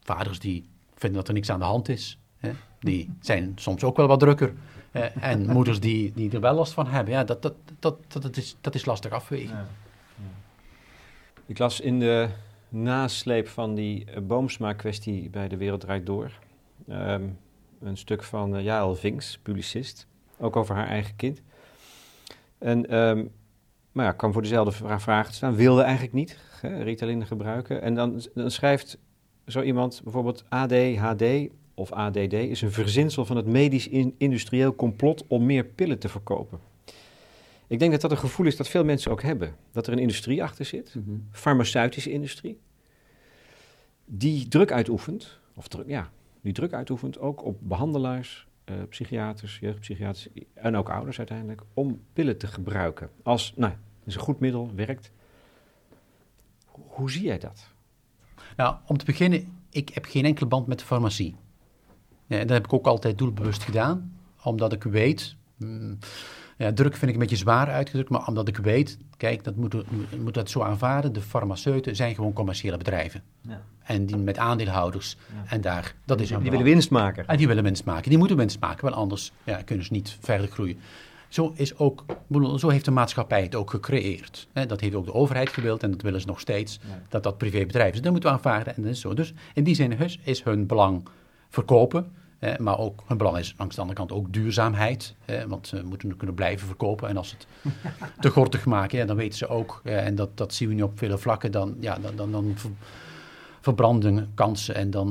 vaders 0.00 0.38
die 0.38 0.64
vinden 0.94 1.18
dat 1.18 1.28
er 1.28 1.34
niks 1.34 1.50
aan 1.50 1.58
de 1.58 1.64
hand 1.64 1.88
is. 1.88 2.18
Hè, 2.36 2.50
die 2.80 3.10
zijn 3.20 3.52
soms 3.54 3.84
ook 3.84 3.96
wel 3.96 4.06
wat 4.06 4.20
drukker. 4.20 4.54
En 5.20 5.46
moeders 5.46 5.80
die, 5.80 6.12
die 6.14 6.30
er 6.30 6.40
wel 6.40 6.54
last 6.54 6.72
van 6.72 6.86
hebben. 6.86 7.14
Ja, 7.14 7.24
dat, 7.24 7.42
dat, 7.42 7.54
dat, 7.78 7.96
dat, 8.08 8.36
is, 8.36 8.56
dat 8.60 8.74
is 8.74 8.84
lastig 8.84 9.12
afwegen. 9.12 9.66
Ik 11.52 11.58
las 11.58 11.80
in 11.80 11.98
de 11.98 12.28
nasleep 12.68 13.48
van 13.48 13.74
die 13.74 14.06
uh, 14.10 14.16
Boomsma-kwestie 14.22 15.30
bij 15.30 15.48
De 15.48 15.56
Wereld 15.56 15.80
Draait 15.80 16.06
Door... 16.06 16.38
Um, 16.88 17.38
een 17.80 17.96
stuk 17.96 18.22
van 18.22 18.56
uh, 18.56 18.62
Jael 18.62 18.94
Vinks, 18.94 19.38
publicist, 19.38 20.06
ook 20.38 20.56
over 20.56 20.74
haar 20.74 20.86
eigen 20.86 21.16
kind. 21.16 21.42
En, 22.58 22.96
um, 22.98 23.30
maar 23.92 24.04
ja, 24.04 24.12
kwam 24.12 24.32
voor 24.32 24.42
dezelfde 24.42 24.98
vraag, 24.98 25.28
te 25.28 25.34
staan, 25.34 25.54
wilde 25.54 25.82
eigenlijk 25.82 26.12
niet 26.12 26.38
Ritalin 26.60 27.26
gebruiken. 27.26 27.82
En 27.82 27.94
dan, 27.94 28.22
dan 28.34 28.50
schrijft 28.50 28.98
zo 29.46 29.62
iemand 29.62 30.00
bijvoorbeeld 30.04 30.44
ADHD 30.48 31.24
of 31.74 31.92
ADD 31.92 32.32
is 32.32 32.62
een 32.62 32.72
verzinsel 32.72 33.24
van 33.24 33.36
het 33.36 33.46
medisch-industrieel 33.46 34.74
complot 34.74 35.24
om 35.26 35.46
meer 35.46 35.64
pillen 35.64 35.98
te 35.98 36.08
verkopen. 36.08 36.71
Ik 37.72 37.78
denk 37.78 37.92
dat 37.92 38.00
dat 38.00 38.10
een 38.10 38.18
gevoel 38.18 38.46
is 38.46 38.56
dat 38.56 38.68
veel 38.68 38.84
mensen 38.84 39.10
ook 39.10 39.22
hebben. 39.22 39.56
Dat 39.70 39.86
er 39.86 39.92
een 39.92 39.98
industrie 39.98 40.42
achter 40.42 40.64
zit, 40.64 40.94
mm 40.94 41.04
-hmm. 41.04 41.28
farmaceutische 41.30 42.10
industrie, 42.10 42.58
die 44.04 44.48
druk 44.48 44.72
uitoefent, 44.72 45.38
of 45.54 45.68
druk, 45.68 45.88
ja, 45.88 46.10
die 46.40 46.52
druk 46.52 46.72
uitoefent 46.72 47.18
ook 47.18 47.44
op 47.44 47.58
behandelaars, 47.60 48.46
uh, 48.64 48.76
psychiaters, 48.88 49.58
jeugdpsychiaters 49.58 50.28
en 50.54 50.76
ook 50.76 50.90
ouders 50.90 51.18
uiteindelijk, 51.18 51.62
om 51.74 52.00
pillen 52.12 52.38
te 52.38 52.46
gebruiken. 52.46 53.10
Als, 53.22 53.52
nou, 53.56 53.72
is 54.04 54.14
een 54.14 54.20
goed 54.20 54.40
middel, 54.40 54.70
werkt. 54.74 55.10
Hoe 56.70 57.10
zie 57.10 57.22
jij 57.22 57.38
dat? 57.38 57.68
Nou, 58.56 58.76
om 58.86 58.96
te 58.96 59.04
beginnen, 59.04 59.58
ik 59.70 59.88
heb 59.88 60.04
geen 60.04 60.24
enkele 60.24 60.48
band 60.48 60.66
met 60.66 60.78
de 60.78 60.84
farmacie. 60.84 61.36
Ja, 62.26 62.38
dat 62.38 62.48
heb 62.48 62.64
ik 62.64 62.72
ook 62.72 62.86
altijd 62.86 63.18
doelbewust 63.18 63.62
gedaan, 63.62 64.18
omdat 64.42 64.72
ik 64.72 64.82
weet, 64.82 65.36
mm, 65.56 65.98
ja, 66.62 66.72
druk 66.72 66.96
vind 66.96 67.06
ik 67.06 67.12
een 67.12 67.20
beetje 67.20 67.36
zwaar 67.36 67.68
uitgedrukt, 67.68 68.08
maar 68.08 68.26
omdat 68.26 68.48
ik 68.48 68.56
weet, 68.56 68.98
kijk, 69.16 69.44
dat 69.44 69.56
moet, 69.56 69.74
moet 70.20 70.34
dat 70.34 70.50
zo 70.50 70.60
aanvaarden, 70.60 71.12
de 71.12 71.20
farmaceuten 71.20 71.96
zijn 71.96 72.14
gewoon 72.14 72.32
commerciële 72.32 72.76
bedrijven. 72.76 73.22
Ja. 73.40 73.62
En 73.82 74.06
die 74.06 74.16
met 74.16 74.38
aandeelhouders. 74.38 75.16
Ja. 75.32 75.50
En 75.50 75.60
daar, 75.60 75.94
dat 76.04 76.20
is 76.20 76.28
die 76.28 76.38
willen 76.38 76.62
winst 76.62 76.90
maken. 76.90 77.26
En 77.26 77.36
die 77.36 77.46
willen 77.46 77.62
winst 77.62 77.84
maken. 77.84 78.08
Die 78.08 78.18
moeten 78.18 78.36
winst 78.36 78.60
maken, 78.60 78.84
want 78.84 78.96
anders 78.96 79.32
ja, 79.44 79.62
kunnen 79.62 79.84
ze 79.84 79.92
niet 79.92 80.16
verder 80.20 80.48
groeien. 80.48 80.78
Zo, 81.28 81.52
is 81.56 81.78
ook, 81.78 82.04
zo 82.56 82.68
heeft 82.68 82.84
de 82.84 82.90
maatschappij 82.90 83.42
het 83.42 83.54
ook 83.54 83.70
gecreëerd. 83.70 84.48
Dat 84.52 84.80
heeft 84.80 84.94
ook 84.94 85.04
de 85.06 85.14
overheid 85.14 85.48
gewild 85.48 85.82
en 85.82 85.90
dat 85.90 86.02
willen 86.02 86.20
ze 86.20 86.26
nog 86.26 86.40
steeds, 86.40 86.80
dat 87.08 87.22
dat 87.22 87.38
privébedrijf 87.38 87.94
is. 87.94 88.00
Dat 88.00 88.12
moeten 88.12 88.30
we 88.30 88.36
aanvaarden 88.36 88.76
en 88.76 88.82
dat 88.82 88.90
is 88.90 89.00
zo. 89.00 89.14
Dus 89.14 89.32
in 89.54 89.64
die 89.64 89.74
zin 89.74 89.96
is 90.22 90.42
hun 90.42 90.66
belang 90.66 91.08
verkopen, 91.48 92.12
maar 92.58 92.78
ook 92.78 93.02
hun 93.06 93.16
belang 93.16 93.36
is 93.38 93.54
langs 93.56 93.74
de 93.74 93.80
andere 93.80 93.98
kant 93.98 94.12
ook 94.12 94.32
duurzaamheid. 94.32 95.14
want 95.48 95.66
ze 95.66 95.82
moeten 95.84 96.16
kunnen 96.16 96.36
blijven 96.36 96.66
verkopen 96.66 97.08
en 97.08 97.16
als 97.16 97.28
ze 97.28 97.36
het 97.36 97.46
te 98.20 98.30
gortig 98.30 98.66
maken, 98.66 99.06
dan 99.06 99.16
weten 99.16 99.38
ze 99.38 99.48
ook, 99.48 99.80
en 99.84 100.14
dat, 100.14 100.36
dat 100.36 100.54
zien 100.54 100.68
we 100.68 100.74
nu 100.74 100.82
op 100.82 100.98
vele 100.98 101.18
vlakken, 101.18 101.52
dan, 101.52 101.76
ja, 101.80 101.98
dan, 101.98 102.16
dan, 102.16 102.32
dan 102.32 102.54
verbranden 103.60 104.30
kansen 104.34 104.74
en 104.74 104.90
dan, 104.90 105.10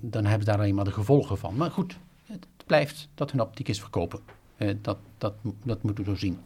dan 0.00 0.24
hebben 0.24 0.40
ze 0.40 0.50
daar 0.50 0.58
alleen 0.58 0.74
maar 0.74 0.84
de 0.84 0.92
gevolgen 0.92 1.38
van. 1.38 1.56
Maar 1.56 1.70
goed, 1.70 1.98
het 2.26 2.46
blijft 2.66 3.08
dat 3.14 3.30
hun 3.30 3.40
optiek 3.40 3.68
is 3.68 3.80
verkopen. 3.80 4.20
Dat, 4.80 4.98
dat, 5.18 5.34
dat 5.62 5.82
moeten 5.82 6.04
we 6.04 6.10
zo 6.10 6.16
zien. 6.16 6.38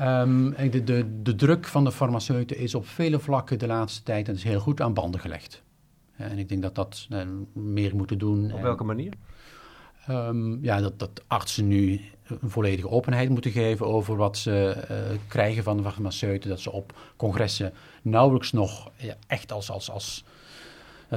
Um, 0.00 0.54
de, 0.70 0.84
de, 0.84 1.22
de, 1.22 1.34
druk 1.34 1.66
van 1.66 1.84
de 1.84 1.92
farmaceuten 1.92 2.56
is 2.58 2.74
op 2.74 2.86
vele 2.86 3.18
vlakken 3.18 3.58
de 3.58 3.66
laatste 3.66 4.02
tijd, 4.02 4.28
en 4.28 4.34
is 4.34 4.42
heel 4.42 4.60
goed, 4.60 4.80
aan 4.80 4.94
banden 4.94 5.20
gelegd. 5.20 5.62
Uh, 6.22 6.30
en 6.30 6.38
ik 6.38 6.48
denk 6.48 6.62
dat 6.62 6.74
dat 6.74 7.06
uh, 7.10 7.18
meer 7.52 7.96
moeten 7.96 8.18
doen. 8.18 8.52
Op 8.52 8.60
welke 8.60 8.84
manier? 8.84 9.12
Um, 10.10 10.58
ja, 10.62 10.80
dat, 10.80 10.98
dat 10.98 11.22
artsen 11.26 11.68
nu 11.68 12.00
een 12.26 12.50
volledige 12.50 12.88
openheid 12.88 13.28
moeten 13.28 13.50
geven 13.50 13.86
over 13.86 14.16
wat 14.16 14.36
ze 14.36 14.76
krijgen 15.28 15.62
van 15.62 15.76
de 15.76 15.82
farmaceuten. 15.82 16.50
Dat 16.50 16.60
ze 16.60 16.72
op 16.72 16.92
congressen 17.16 17.72
nauwelijks 18.02 18.52
nog 18.52 18.90
ja, 18.96 19.14
echt 19.26 19.52
als, 19.52 19.70
als, 19.70 19.90
als 19.90 20.24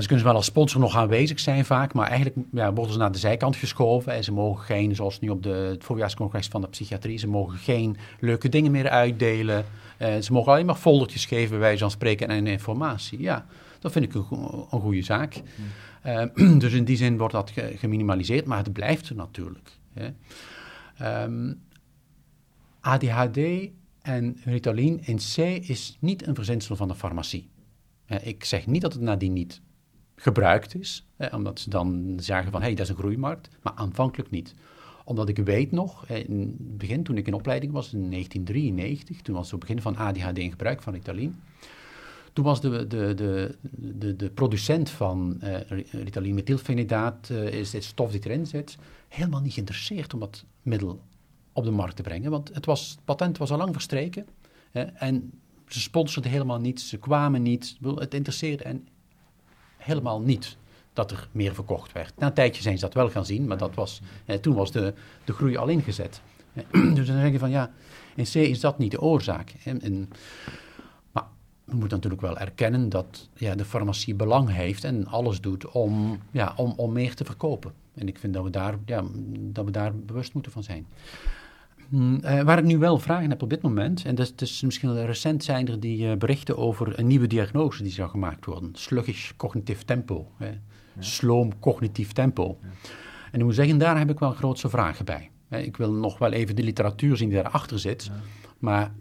ze 0.02 0.08
kunnen 0.08 0.26
wel 0.26 0.36
als 0.36 0.46
sponsor 0.46 0.80
nog 0.80 0.96
aanwezig 0.96 1.40
zijn 1.40 1.66
vaak, 1.66 1.94
maar 1.94 2.08
eigenlijk 2.08 2.48
ja, 2.52 2.74
worden 2.74 2.94
ze 2.94 3.00
naar 3.00 3.12
de 3.12 3.18
zijkant 3.18 3.56
geschoven. 3.56 4.14
En 4.14 4.24
ze 4.24 4.32
mogen 4.32 4.66
geen, 4.66 4.96
zoals 4.96 5.20
nu 5.20 5.30
op 5.30 5.44
de, 5.44 5.50
het 5.50 5.84
voorjaarscongres 5.84 6.48
van 6.48 6.62
de 6.62 6.68
psychiatrie, 6.68 7.18
ze 7.18 7.28
mogen 7.28 7.58
geen 7.58 7.98
leuke 8.20 8.50
dingen 8.50 8.72
meer 8.72 8.90
uitdelen. 8.90 9.66
Uh, 10.02 10.16
ze 10.22 10.34
mogen 10.34 10.52
alleen 10.52 10.66
maar 10.66 10.76
foldertjes 10.76 11.26
geven, 11.26 11.50
bij 11.50 11.60
wijze 11.60 11.80
van 11.80 11.92
spreken, 11.92 12.28
en 12.28 12.48
informatie. 12.48 13.22
Ja, 13.22 13.46
dat 13.86 13.94
vind 13.94 14.06
ik 14.06 14.14
een, 14.14 14.66
een 14.70 14.82
goede 14.82 15.02
zaak. 15.02 15.42
Uh, 16.06 16.58
dus 16.64 16.74
in 16.74 16.84
die 16.84 16.98
zin 16.98 17.18
wordt 17.18 17.34
dat 17.34 17.52
geminimaliseerd, 17.56 18.46
maar 18.46 18.58
het 18.58 18.74
blijft 18.74 19.10
er 19.10 19.16
natuurlijk. 19.16 19.72
Hè. 19.94 20.10
Ehm, 20.98 21.54
ADHD 22.80 23.38
en 24.02 24.38
Ritalin 24.44 25.02
in 25.04 25.18
C 25.18 25.38
is 25.70 25.98
niet 26.00 26.28
een 26.28 26.36
verzinsel 26.36 26.76
van 26.76 26.88
de 26.88 26.96
farmacie. 26.96 27.50
ik 28.22 28.44
zeg 28.44 28.68
niet 28.68 28.82
dat 28.82 28.94
het 28.94 29.02
nadien 29.02 29.34
niet 29.34 29.62
gebruikt 30.16 30.76
is. 30.76 31.08
omdat 31.32 31.60
ze 31.60 31.70
dan 31.70 32.14
zeggen 32.18 32.52
van, 32.52 32.60
hé, 32.62 32.68
hey, 32.68 32.76
dat 32.76 32.86
is 32.86 32.92
een 32.92 32.98
groeimarkt. 32.98 33.50
Maar 33.62 33.74
aanvankelijk 33.74 34.30
niet. 34.32 34.54
Omdat 35.04 35.30
ik 35.30 35.38
weet 35.38 35.72
nog, 35.72 36.08
in 36.10 36.40
het 36.40 36.78
begin 36.78 37.04
toen 37.04 37.18
ik 37.18 37.28
in 37.28 37.34
opleiding 37.34 37.72
was, 37.72 37.94
in 37.94 38.12
1993, 38.12 39.22
toen 39.22 39.36
was 39.36 39.52
het 39.52 39.60
begin 39.60 39.82
van 39.82 39.96
ADHD 39.96 40.38
in 40.38 40.50
gebruik 40.50 40.82
van 40.82 40.94
Ritalin. 40.94 41.36
Toen 42.36 42.46
was 42.46 42.62
de, 42.62 42.88
de, 42.88 43.14
de, 43.14 43.58
de, 43.72 44.16
de 44.16 44.30
producent 44.30 44.90
van 44.90 45.40
uh, 45.44 45.58
Ritalin 45.92 46.34
methylfenidaat, 46.34 47.30
uh, 47.32 47.48
is 47.48 47.70
dit 47.70 47.84
stof 47.84 48.12
die 48.12 48.22
erin 48.24 48.46
zit, 48.46 48.78
helemaal 49.08 49.42
niet 49.42 49.54
geïnteresseerd 49.54 50.14
om 50.14 50.20
dat 50.20 50.44
middel 50.62 51.02
op 51.54 51.64
de 51.64 51.72
markt 51.72 51.96
te 51.96 52.02
brengen. 52.02 52.32
Want 52.32 52.54
het, 52.54 52.66
was, 52.66 52.98
patent 53.06 53.38
was 53.38 53.52
al 53.52 53.58
lang 53.58 53.74
verstreken. 53.74 54.26
en 54.94 55.32
ze 55.68 55.80
sponsorden 55.80 56.32
helemaal 56.32 56.60
niet, 56.60 56.82
ze 56.82 56.98
kwamen 56.98 57.42
niet. 57.42 57.78
Het 57.96 58.14
interesseerde 58.14 58.64
en 58.64 58.88
helemaal 59.78 60.22
niet 60.22 60.58
dat 60.94 61.12
er 61.12 61.28
meer 61.32 61.54
verkocht 61.54 61.92
werd. 61.92 62.14
Na 62.18 62.28
een 62.28 62.34
tijdje 62.34 62.62
zijn 62.62 62.78
ze 62.78 62.86
dat 62.86 62.94
wel 62.94 63.10
gaan 63.10 63.26
zien, 63.26 63.48
maar 63.48 63.58
dat 63.58 63.76
was, 63.76 64.02
eh, 64.26 64.38
toen 64.38 64.56
was 64.56 64.72
de, 64.72 64.94
de 65.24 65.34
groei 65.34 65.58
al 65.58 65.68
ingezet. 65.68 66.22
dus 66.96 67.08
dan 67.08 67.32
je 67.32 67.40
van 67.40 67.50
ja, 67.50 67.72
in 68.16 68.24
C 68.24 68.36
is 68.36 68.60
dat 68.60 68.78
niet 68.78 68.92
de 68.92 69.02
oorzaak. 69.02 69.54
We 71.76 71.82
moeten 71.82 71.98
natuurlijk 71.98 72.22
wel 72.22 72.48
erkennen 72.48 72.90
dat 72.90 73.30
ja, 73.34 73.56
de 73.56 73.66
farmacie 73.66 74.16
belang 74.16 74.52
heeft 74.52 74.84
en 74.84 75.08
alles 75.08 75.42
doet 75.42 75.72
om, 75.72 76.20
ja, 76.32 76.54
om, 76.56 76.74
om 76.76 76.94
meer 76.94 77.16
te 77.16 77.26
verkopen. 77.26 77.74
En 77.94 78.08
ik 78.08 78.18
vind 78.18 78.34
dat 78.34 78.44
we 78.44 78.50
daar, 78.50 78.76
ja, 78.86 79.04
dat 79.40 79.66
we 79.66 79.72
daar 79.72 79.96
bewust 79.96 80.34
moeten 80.34 80.52
van 80.52 80.64
zijn. 80.64 80.86
Uh, 81.92 82.42
waar 82.42 82.58
ik 82.58 82.64
nu 82.64 82.78
wel 82.78 83.00
vragen 83.00 83.30
heb 83.30 83.42
op 83.42 83.50
dit 83.50 83.62
moment, 83.62 84.06
en 84.06 84.16
dat, 84.16 84.42
is 84.42 84.62
misschien 84.62 85.06
recent 85.06 85.44
zijn 85.44 85.68
er 85.68 85.80
die 85.80 86.08
uh, 86.08 86.16
berichten 86.16 86.58
over 86.58 87.00
een 87.00 87.08
nieuwe 87.08 87.28
diagnose 87.28 87.84
die 87.84 87.92
zou 87.92 88.10
gemaakt 88.10 88.46
worden. 88.46 88.70
Sluggish 88.74 89.32
cognitief 89.38 89.84
tempo. 89.84 90.32
Hè. 90.38 90.48
Ja. 90.48 90.58
Sloom 91.00 91.60
cognitief 91.60 92.12
tempo. 92.12 92.58
Ja. 92.62 92.68
En 93.32 93.40
ik 93.40 93.46
moet 93.46 93.56
zeggen, 93.56 93.78
daar 93.78 93.98
heb 93.98 94.10
ik 94.10 94.20
wel 94.20 94.32
grootse 94.32 94.70
vragen 94.70 95.06
bij. 95.06 95.30
Ik 95.50 95.78
wil 95.78 95.92
nog 95.92 96.18
wel 96.18 96.32
even 96.32 96.56
de 96.56 96.64
literatuur 96.64 97.18
zien 97.18 97.30
die 97.30 97.42
daarachter 97.42 97.80
zit. 97.80 98.04
Ja. 98.04 98.14
Maar 98.60 98.92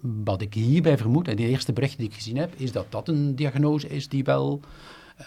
wat 0.00 0.40
ik 0.40 0.54
hierbij 0.54 0.98
vermoed, 0.98 1.28
en 1.28 1.36
de 1.36 1.48
eerste 1.48 1.72
berichten 1.72 1.98
die 1.98 2.08
ik 2.08 2.14
gezien 2.14 2.36
heb, 2.36 2.54
is 2.56 2.72
dat 2.72 2.86
dat 2.88 3.08
een 3.08 3.34
diagnose 3.34 3.88
is 3.88 4.08
die 4.08 4.24
wel 4.24 4.60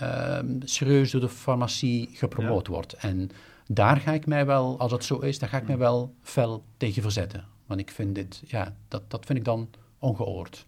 uh, 0.01 0.39
serieus 0.59 1.11
door 1.11 1.21
de 1.21 1.29
farmacie 1.29 2.09
gepromoot 2.13 2.67
wordt. 2.67 2.93
En 2.93 3.29
daar 3.67 3.97
ga 3.97 4.11
ik 4.11 4.25
mij 4.25 4.45
wel, 4.45 4.79
als 4.79 4.91
het 4.91 5.03
zo 5.03 5.17
is, 5.17 5.39
daar 5.39 5.49
ga 5.49 5.57
ik 5.57 5.67
mij 5.67 5.77
wel 5.77 6.13
fel 6.21 6.63
tegen 6.77 7.01
verzetten. 7.01 7.45
Want 7.65 7.79
ik 7.79 7.91
vind 7.91 8.15
dit, 8.15 8.41
ja, 8.45 8.75
dat, 8.87 9.03
dat 9.07 9.25
vind 9.25 9.39
ik 9.39 9.45
dan 9.45 9.69
ongeoord. 9.99 10.65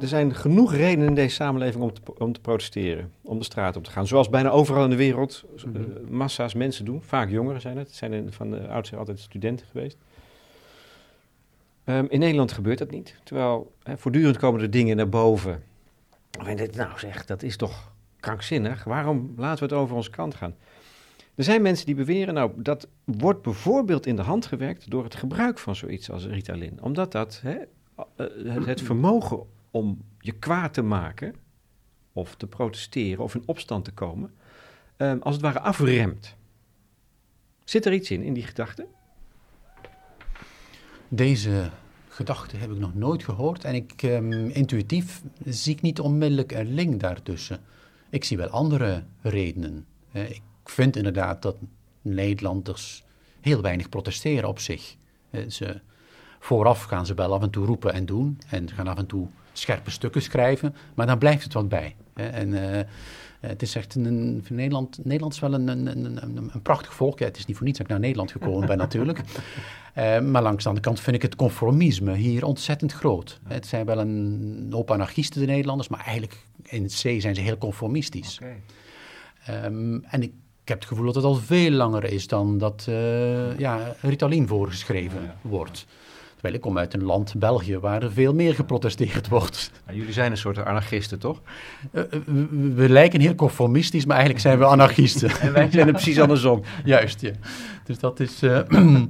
Er 0.00 0.08
zijn 0.08 0.34
genoeg 0.34 0.74
redenen 0.74 1.08
in 1.08 1.14
deze 1.14 1.34
samenleving 1.34 1.82
om 1.82 1.92
te, 1.92 2.00
om 2.18 2.32
te 2.32 2.40
protesteren, 2.40 3.12
om 3.22 3.38
de 3.38 3.44
straat 3.44 3.76
op 3.76 3.84
te 3.84 3.90
gaan. 3.90 4.06
Zoals 4.06 4.28
bijna 4.28 4.50
overal 4.50 4.84
in 4.84 4.90
de 4.90 4.96
wereld 4.96 5.44
uh, 5.74 5.82
massa's 6.08 6.54
mensen 6.54 6.84
doen. 6.84 7.02
Vaak 7.02 7.30
jongeren 7.30 7.60
zijn 7.60 7.76
het. 7.76 7.86
Het 7.86 7.96
zijn 7.96 8.32
van 8.32 8.50
de 8.50 8.68
oudsher 8.68 8.98
altijd 8.98 9.20
studenten 9.20 9.66
geweest. 9.66 9.96
Um, 11.84 12.06
in 12.08 12.18
Nederland 12.18 12.52
gebeurt 12.52 12.78
dat 12.78 12.90
niet. 12.90 13.16
Terwijl 13.24 13.72
hè, 13.82 13.98
voortdurend 13.98 14.36
komen 14.36 14.60
er 14.60 14.70
dingen 14.70 14.96
naar 14.96 15.08
boven. 15.08 15.62
En 16.46 16.56
dit, 16.56 16.76
nou 16.76 16.98
zeg, 16.98 17.24
dat 17.24 17.42
is 17.42 17.56
toch 17.56 17.92
krankzinnig. 18.20 18.84
Waarom 18.84 19.32
laten 19.36 19.68
we 19.68 19.74
het 19.74 19.82
over 19.82 19.96
onze 19.96 20.10
kant 20.10 20.34
gaan? 20.34 20.54
Er 21.34 21.44
zijn 21.44 21.62
mensen 21.62 21.86
die 21.86 21.94
beweren, 21.94 22.34
nou, 22.34 22.50
dat 22.56 22.88
wordt 23.04 23.42
bijvoorbeeld 23.42 24.06
in 24.06 24.16
de 24.16 24.22
hand 24.22 24.46
gewerkt 24.46 24.90
door 24.90 25.04
het 25.04 25.14
gebruik 25.14 25.58
van 25.58 25.76
zoiets 25.76 26.10
als 26.10 26.26
Ritalin. 26.26 26.78
Omdat 26.82 27.12
dat 27.12 27.40
hè, 27.42 27.56
het, 28.16 28.66
het 28.66 28.82
vermogen 28.82 29.46
om 29.78 30.04
je 30.18 30.32
kwaad 30.32 30.74
te 30.74 30.82
maken, 30.82 31.34
of 32.12 32.34
te 32.34 32.46
protesteren, 32.46 33.24
of 33.24 33.34
in 33.34 33.42
opstand 33.46 33.84
te 33.84 33.92
komen, 33.92 34.34
um, 34.96 35.22
als 35.22 35.34
het 35.34 35.44
ware 35.44 35.60
afremt. 35.60 36.36
Zit 37.64 37.86
er 37.86 37.92
iets 37.92 38.10
in, 38.10 38.22
in 38.22 38.34
die 38.34 38.42
gedachte? 38.42 38.86
Deze 41.08 41.70
gedachte 42.08 42.56
heb 42.56 42.70
ik 42.70 42.78
nog 42.78 42.94
nooit 42.94 43.24
gehoord 43.24 43.64
en 43.64 43.74
ik 43.74 44.02
um, 44.02 44.32
intuïtief 44.32 45.22
zie 45.44 45.74
ik 45.74 45.82
niet 45.82 46.00
onmiddellijk 46.00 46.52
een 46.52 46.74
link 46.74 47.00
daartussen. 47.00 47.60
Ik 48.10 48.24
zie 48.24 48.36
wel 48.36 48.48
andere 48.48 49.04
redenen. 49.20 49.86
ik 50.12 50.42
vind 50.64 50.96
inderdaad 50.96 51.42
dat 51.42 51.56
Nederlanders 52.02 53.04
heel 53.40 53.62
weinig 53.62 53.88
protesteren 53.88 54.48
op 54.48 54.58
zich. 54.58 54.96
ze, 55.48 55.80
vooraf 56.38 56.82
gaan 56.82 57.06
ze 57.06 57.14
wel 57.14 57.32
af 57.32 57.42
en 57.42 57.50
toe 57.50 57.66
roepen 57.66 57.92
en 57.92 58.06
doen 58.06 58.38
en 58.50 58.70
gaan 58.70 58.86
af 58.86 58.98
en 58.98 59.06
toe 59.06 59.28
scherpe 59.58 59.90
stukken 59.90 60.22
schrijven, 60.22 60.74
maar 60.94 61.06
dan 61.06 61.18
blijft 61.18 61.44
het 61.44 61.52
wat 61.52 61.68
bij. 61.68 61.94
En 62.14 62.48
uh, 62.48 62.80
het 63.40 63.62
is 63.62 63.74
echt 63.74 63.94
een, 63.94 64.44
Nederland, 64.48 65.04
Nederland 65.04 65.32
is 65.32 65.40
wel 65.40 65.54
een, 65.54 65.68
een, 65.68 65.86
een, 65.86 66.36
een, 66.52 66.62
prachtig 66.62 66.94
volk. 66.94 67.18
Ja, 67.18 67.24
het 67.24 67.36
is 67.36 67.46
niet 67.46 67.56
voor 67.56 67.66
niets 67.66 67.78
dat 67.78 67.86
ik 67.86 67.92
naar 67.92 68.02
Nederland 68.02 68.30
gekomen 68.30 68.66
ben 68.66 68.78
natuurlijk. 68.78 69.20
Uh, 69.98 70.20
maar 70.32 70.42
langs 70.42 70.62
de 70.62 70.68
andere 70.68 70.86
kant 70.86 71.00
vind 71.00 71.16
ik 71.16 71.22
het 71.22 71.36
conformisme 71.36 72.14
hier 72.14 72.44
ontzettend 72.44 72.92
groot. 72.92 73.40
Het 73.46 73.66
zijn 73.66 73.86
wel 73.86 73.98
een 73.98 74.68
hoop 74.70 74.90
anarchisten, 74.90 75.40
de 75.40 75.46
Nederlanders, 75.46 75.88
maar 75.88 76.00
eigenlijk 76.00 76.36
in 76.62 76.82
het 76.82 76.92
C 76.92 77.20
zijn 77.20 77.34
ze 77.34 77.40
heel 77.40 77.58
conformistisch. 77.58 78.40
Okay. 78.42 79.64
Um, 79.64 80.04
en 80.04 80.22
ik, 80.22 80.32
ik, 80.62 80.68
heb 80.68 80.78
het 80.78 80.88
gevoel 80.88 81.06
dat 81.06 81.14
het 81.14 81.24
al 81.24 81.34
veel 81.34 81.70
langer 81.70 82.04
is 82.04 82.26
dan 82.26 82.58
dat 82.58 82.86
uh, 82.88 83.58
ja, 83.58 83.96
Ritalin 84.00 84.46
voorgeschreven 84.46 85.22
ja. 85.22 85.36
wordt. 85.40 85.86
Terwijl 86.38 86.56
ik 86.56 86.60
kom 86.66 86.78
uit 86.78 86.94
een 86.94 87.02
land, 87.02 87.34
België, 87.36 87.78
waar 87.78 88.02
er 88.02 88.12
veel 88.12 88.34
meer 88.34 88.54
geprotesteerd 88.54 89.28
wordt. 89.38 89.70
Jullie 89.92 90.12
zijn 90.12 90.30
een 90.30 90.36
soort 90.36 90.58
anarchisten, 90.58 91.18
toch? 91.18 91.42
Uh, 91.92 92.02
we, 92.26 92.74
we, 92.74 92.88
lijken 92.88 93.20
heel 93.20 93.34
conformistisch, 93.34 94.04
maar 94.04 94.16
eigenlijk 94.16 94.44
zijn 94.44 94.58
we 94.58 94.64
anarchisten. 94.76 95.30
en 95.30 95.52
wij 95.52 95.70
zijn 95.72 95.86
er 95.86 95.92
precies 95.92 96.20
andersom. 96.20 96.62
Juist, 96.84 97.20
ja. 97.20 97.30
Dus 97.84 97.98
dat 97.98 98.20
is... 98.20 98.42
Uh, 98.42 98.60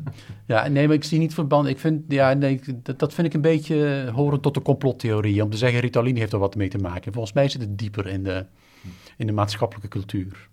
ja, 0.47 0.69
nee, 0.69 0.87
maar 0.87 0.97
ik 0.97 1.05
zie 1.05 1.19
niet 1.19 1.35
verband. 1.35 1.69
Ik 1.69 1.79
vind, 1.79 2.03
ja, 2.09 2.33
nee, 2.33 2.61
dat, 2.83 2.99
dat 2.99 3.14
vind 3.14 3.27
ik 3.27 3.35
een 3.35 3.41
beetje 3.41 4.11
horen 4.14 4.41
tot 4.41 4.55
de 4.55 4.62
complottheorie. 4.62 5.43
Om 5.43 5.51
te 5.51 5.57
zeggen, 5.57 5.81
Ritalin 5.81 6.17
heeft 6.17 6.33
er 6.33 6.38
wat 6.38 6.57
mee 6.57 6.69
te 6.69 6.79
maken. 6.79 7.12
Volgens 7.12 7.35
mij 7.35 7.49
zit 7.49 7.61
het 7.61 7.79
dieper 7.79 8.07
in 8.07 8.23
de, 8.23 8.47
in 9.17 9.27
de 9.27 9.33
maatschappelijke 9.33 9.88
cultuur. 9.88 10.49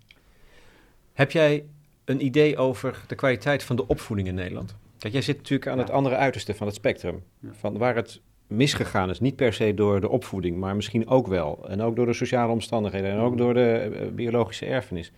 Heb 1.14 1.32
jij 1.32 1.64
een 2.06 2.26
idee 2.26 2.58
over 2.58 3.04
de 3.08 3.16
kwaliteit 3.16 3.64
van 3.64 3.76
de 3.76 3.88
opvoeding 3.88 4.28
in 4.28 4.36
Nederland? 4.36 4.76
Kijk, 5.06 5.18
jij 5.18 5.26
zit 5.26 5.38
natuurlijk 5.38 5.72
aan 5.72 5.78
het 5.78 5.90
andere 5.90 6.16
uiterste 6.16 6.54
van 6.54 6.68
het 6.68 6.76
spectrum. 6.76 7.24
Van 7.52 7.78
waar 7.78 7.96
het 7.96 8.22
misgegaan 8.48 9.10
is. 9.10 9.20
Niet 9.20 9.36
per 9.36 9.54
se 9.54 9.74
door 9.74 10.02
de 10.02 10.10
opvoeding, 10.10 10.58
maar 10.58 10.76
misschien 10.76 11.08
ook 11.08 11.28
wel. 11.28 11.70
En 11.70 11.82
ook 11.82 11.96
door 11.96 12.06
de 12.06 12.14
sociale 12.14 12.52
omstandigheden 12.52 13.12
en 13.12 13.18
ook 13.18 13.38
door 13.38 13.54
de 13.54 13.92
uh, 13.92 14.12
biologische 14.12 14.66
erfenis. 14.66 15.12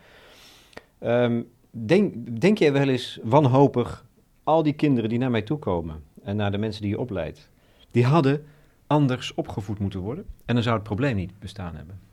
Um, 1.00 1.50
denk, 1.72 2.14
denk 2.42 2.58
jij 2.58 2.74
wel 2.74 2.88
eens 2.88 3.20
wanhopig, 3.24 4.06
al 4.44 4.64
die 4.64 4.74
kinderen 4.74 5.10
die 5.10 5.20
naar 5.20 5.32
mij 5.32 5.42
toe 5.42 5.60
komen 5.60 6.04
en 6.24 6.36
naar 6.36 6.52
de 6.52 6.58
mensen 6.58 6.82
die 6.82 6.92
je 6.92 7.00
opleidt, 7.00 7.50
die 7.92 8.06
hadden 8.06 8.46
anders 8.88 9.34
opgevoed 9.34 9.80
moeten 9.80 10.00
worden 10.00 10.26
en 10.46 10.54
dan 10.54 10.64
zou 10.64 10.76
het 10.76 10.84
probleem 10.84 11.16
niet 11.16 11.40
bestaan 11.40 11.76
hebben? 11.76 12.07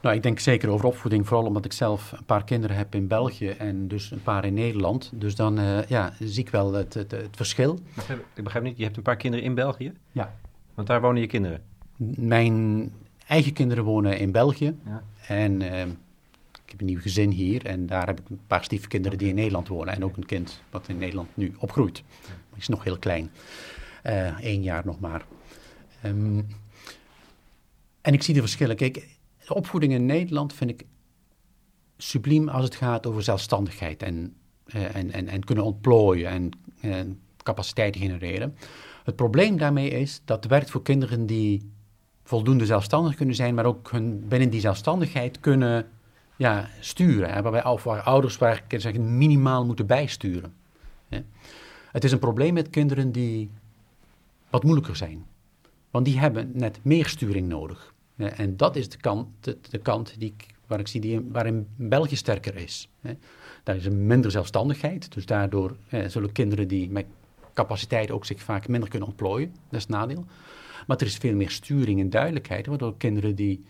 Nou, 0.00 0.16
ik 0.16 0.22
denk 0.22 0.38
zeker 0.38 0.68
over 0.68 0.86
opvoeding, 0.86 1.26
vooral 1.26 1.46
omdat 1.46 1.64
ik 1.64 1.72
zelf 1.72 2.12
een 2.12 2.24
paar 2.24 2.44
kinderen 2.44 2.76
heb 2.76 2.94
in 2.94 3.06
België 3.06 3.48
en 3.48 3.88
dus 3.88 4.10
een 4.10 4.22
paar 4.22 4.44
in 4.44 4.54
Nederland. 4.54 5.10
Dus 5.14 5.34
dan 5.34 5.60
uh, 5.60 5.84
ja, 5.86 6.12
zie 6.18 6.44
ik 6.44 6.50
wel 6.50 6.72
het, 6.72 6.94
het, 6.94 7.10
het, 7.10 7.36
verschil. 7.36 7.78
Ik 8.34 8.44
begrijp 8.44 8.64
niet, 8.64 8.76
je 8.76 8.84
hebt 8.84 8.96
een 8.96 9.02
paar 9.02 9.16
kinderen 9.16 9.46
in 9.46 9.54
België? 9.54 9.92
Ja. 10.12 10.34
Want 10.74 10.88
daar 10.88 11.00
wonen 11.00 11.20
je 11.20 11.26
kinderen? 11.26 11.62
Mijn 12.16 12.90
eigen 13.26 13.52
kinderen 13.52 13.84
wonen 13.84 14.18
in 14.18 14.32
België. 14.32 14.76
Ja. 14.84 15.02
En 15.26 15.60
uh, 15.60 15.80
ik 16.64 16.70
heb 16.70 16.80
een 16.80 16.86
nieuw 16.86 17.00
gezin 17.00 17.30
hier 17.30 17.66
en 17.66 17.86
daar 17.86 18.06
heb 18.06 18.20
ik 18.20 18.28
een 18.28 18.40
paar 18.46 18.64
stiefkinderen 18.64 19.18
die 19.18 19.28
in 19.28 19.34
Nederland 19.34 19.68
wonen. 19.68 19.94
En 19.94 20.04
ook 20.04 20.16
een 20.16 20.26
kind 20.26 20.62
wat 20.70 20.88
in 20.88 20.98
Nederland 20.98 21.28
nu 21.34 21.54
opgroeit. 21.58 21.94
Die 22.24 22.58
is 22.58 22.68
nog 22.68 22.84
heel 22.84 22.98
klein. 22.98 23.30
Eén 24.02 24.58
uh, 24.58 24.64
jaar 24.64 24.82
nog 24.84 25.00
maar. 25.00 25.24
Um, 26.04 26.46
en 28.00 28.14
ik 28.14 28.22
zie 28.22 28.34
de 28.34 28.40
verschillen. 28.40 28.76
Kijk, 28.76 29.17
de 29.48 29.54
opvoeding 29.54 29.92
in 29.92 30.06
Nederland 30.06 30.52
vind 30.52 30.70
ik 30.70 30.86
subliem 31.96 32.48
als 32.48 32.64
het 32.64 32.74
gaat 32.74 33.06
over 33.06 33.22
zelfstandigheid 33.22 34.02
en, 34.02 34.34
uh, 34.66 34.96
en, 34.96 35.12
en, 35.12 35.28
en 35.28 35.44
kunnen 35.44 35.64
ontplooien 35.64 36.30
en, 36.30 36.50
en 36.80 37.20
capaciteiten 37.42 38.00
genereren. 38.00 38.56
Het 39.04 39.16
probleem 39.16 39.56
daarmee 39.56 39.90
is 39.90 40.22
dat 40.24 40.44
werkt 40.44 40.70
voor 40.70 40.82
kinderen 40.82 41.26
die 41.26 41.70
voldoende 42.22 42.66
zelfstandig 42.66 43.14
kunnen 43.14 43.34
zijn, 43.34 43.54
maar 43.54 43.64
ook 43.64 43.90
hun, 43.90 44.28
binnen 44.28 44.50
die 44.50 44.60
zelfstandigheid 44.60 45.40
kunnen 45.40 45.88
ja, 46.36 46.68
sturen. 46.80 47.42
Waarbij 47.42 47.76
waar 47.82 48.02
ouders 48.02 48.38
waar 48.38 48.64
minimaal 48.98 49.64
moeten 49.64 49.86
bijsturen. 49.86 50.54
Hè. 51.08 51.20
Het 51.92 52.04
is 52.04 52.12
een 52.12 52.18
probleem 52.18 52.54
met 52.54 52.70
kinderen 52.70 53.12
die 53.12 53.50
wat 54.50 54.62
moeilijker 54.62 54.96
zijn. 54.96 55.26
Want 55.90 56.04
die 56.04 56.18
hebben 56.18 56.50
net 56.54 56.78
meer 56.82 57.06
sturing 57.06 57.48
nodig. 57.48 57.94
En 58.18 58.56
dat 58.56 58.76
is 58.76 58.88
de 58.88 58.96
kant, 58.96 59.28
de, 59.40 59.58
de 59.70 59.78
kant 59.78 60.14
die 60.18 60.34
ik, 60.36 60.46
waar 60.66 60.80
ik 60.80 60.88
zie 60.88 61.00
die, 61.00 61.20
waarin 61.32 61.66
België 61.76 62.16
sterker 62.16 62.56
is. 62.56 62.88
Daar 63.62 63.76
is 63.76 63.86
een 63.86 64.06
minder 64.06 64.30
zelfstandigheid, 64.30 65.12
dus 65.12 65.26
daardoor 65.26 65.76
zullen 66.06 66.32
kinderen 66.32 66.68
die 66.68 66.90
met 66.90 67.06
capaciteit 67.54 68.10
ook 68.10 68.24
zich 68.24 68.42
vaak 68.42 68.68
minder 68.68 68.88
kunnen 68.88 69.08
ontplooien. 69.08 69.48
Dat 69.48 69.80
is 69.80 69.82
het 69.82 69.90
nadeel. 69.90 70.24
Maar 70.86 70.96
er 70.96 71.06
is 71.06 71.16
veel 71.16 71.34
meer 71.34 71.50
sturing 71.50 72.00
en 72.00 72.10
duidelijkheid, 72.10 72.66
waardoor 72.66 72.96
kinderen 72.96 73.34
die 73.34 73.64